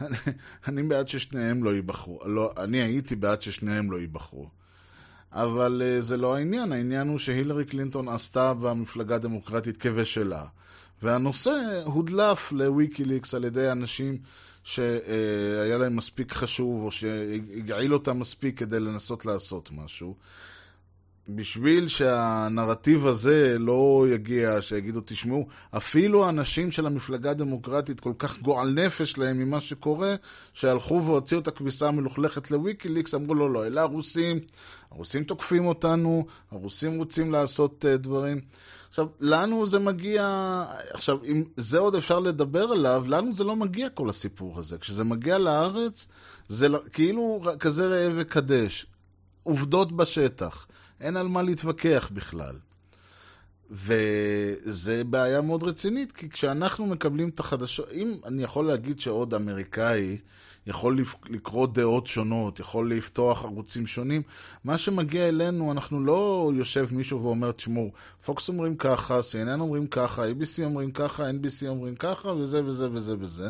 [0.00, 0.16] אני,
[0.68, 2.20] אני בעד ששניהם לא ייבחרו.
[2.24, 4.61] לא, אני הייתי בעד ששניהם לא ייבחרו.
[5.32, 10.44] אבל uh, זה לא העניין, העניין הוא שהילרי קלינטון עשתה במפלגה הדמוקרטית כבשלה.
[11.02, 14.18] והנושא הודלף לוויקיליקס על ידי אנשים
[14.64, 20.16] שהיה להם מספיק חשוב, או שהגעיל אותם מספיק כדי לנסות לעשות משהו.
[21.28, 25.46] בשביל שהנרטיב הזה לא יגיע, שיגידו, תשמעו,
[25.76, 30.14] אפילו האנשים של המפלגה הדמוקרטית כל כך גועל נפש להם ממה שקורה,
[30.52, 34.40] שהלכו והוציאו את הכביסה המלוכלכת לוויקיליקס, אמרו לו, לא, אלה הרוסים,
[34.90, 38.40] הרוסים תוקפים אותנו, הרוסים רוצים לעשות uh, דברים.
[38.88, 40.24] עכשיו, לנו זה מגיע,
[40.92, 44.78] עכשיו, אם זה עוד אפשר לדבר עליו, לנו זה לא מגיע כל הסיפור הזה.
[44.78, 46.06] כשזה מגיע לארץ,
[46.48, 48.86] זה לא, כאילו כזה ראה וקדש.
[49.42, 50.66] עובדות בשטח.
[51.02, 52.54] אין על מה להתווכח בכלל.
[53.70, 60.18] וזה בעיה מאוד רצינית, כי כשאנחנו מקבלים את החדשות, אם אני יכול להגיד שעוד אמריקאי
[60.66, 64.22] יכול לקרוא דעות שונות, יכול לפתוח ערוצים שונים,
[64.64, 67.90] מה שמגיע אלינו, אנחנו לא יושב מישהו ואומר, תשמעו,
[68.24, 73.14] פוקס אומרים ככה, CNN אומרים ככה, ABC אומרים ככה, NBC אומרים ככה, וזה וזה וזה
[73.18, 73.48] וזה,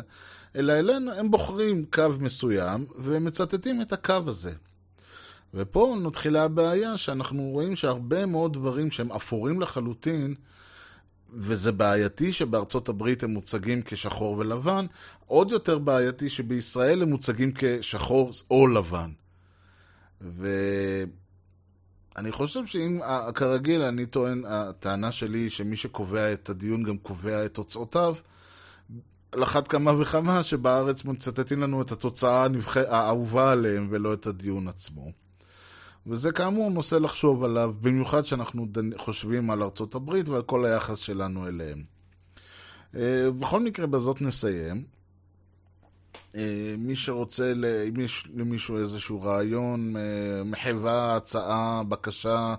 [0.55, 4.51] אלא אלינו הם בוחרים קו מסוים ומצטטים את הקו הזה.
[5.53, 10.35] ופה מתחילה הבעיה שאנחנו רואים שהרבה מאוד דברים שהם אפורים לחלוטין,
[11.33, 14.85] וזה בעייתי שבארצות הברית הם מוצגים כשחור ולבן,
[15.25, 19.11] עוד יותר בעייתי שבישראל הם מוצגים כשחור או לבן.
[20.21, 20.61] ואני
[22.31, 22.99] חושב שאם,
[23.35, 28.15] כרגיל, אני טוען, הטענה שלי היא שמי שקובע את הדיון גם קובע את תוצאותיו.
[29.31, 32.47] על אחת כמה וכמה שבארץ מצטטים לנו את התוצאה
[32.89, 35.22] האהובה עליהם ולא את הדיון עצמו.
[36.07, 41.47] וזה כאמור נושא לחשוב עליו, במיוחד שאנחנו חושבים על ארצות הברית ועל כל היחס שלנו
[41.47, 41.83] אליהם.
[42.95, 44.83] אה, בכל מקרה, בזאת נסיים.
[46.35, 47.53] אה, מי שרוצה,
[47.89, 52.55] אם יש למישהו איזשהו רעיון, אה, מחווה, הצעה, בקשה,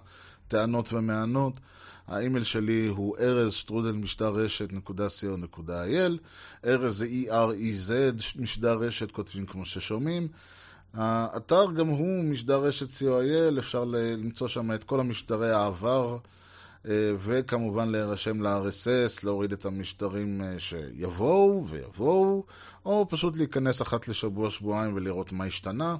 [0.48, 1.60] טענות ומענות,
[2.06, 6.18] האימייל שלי הוא ארז שטרודל משדר רשת נקודה co.il
[6.66, 7.92] ארז זה E-R-E-Z,
[8.40, 10.28] משדר רשת כותבים כמו ששומעים.
[10.94, 16.18] האתר גם הוא משדר רשת co.il, אפשר למצוא שם את כל המשדרי העבר,
[16.88, 22.44] אה, וכמובן להירשם ל-RSS, להוריד את המשדרים אה, שיבואו ויבואו,
[22.84, 25.96] או פשוט להיכנס אחת לשבוע-שבועיים ולראות מה השתנה.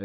[0.00, 0.04] אה,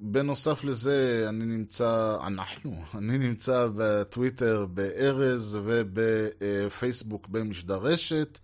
[0.00, 8.38] בנוסף לזה, אני נמצא, אנחנו, אני נמצא בטוויטר בארז ובפייסבוק במשדר רשת.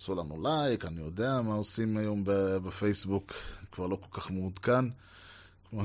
[0.00, 2.22] עשו לנו לייק, אני יודע מה עושים היום
[2.64, 3.32] בפייסבוק,
[3.72, 4.84] כבר לא כל כך מעודכן.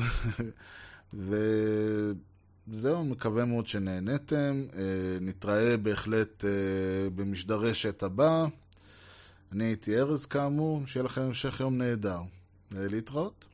[1.14, 4.64] וזהו, מקווה מאוד שנהניתם.
[4.74, 8.46] אה, נתראה בהחלט אה, במשדר רשת הבא.
[9.52, 12.22] אני הייתי ארז כאמור, שיהיה לכם המשך יום נהדר.
[12.72, 13.46] להתראות.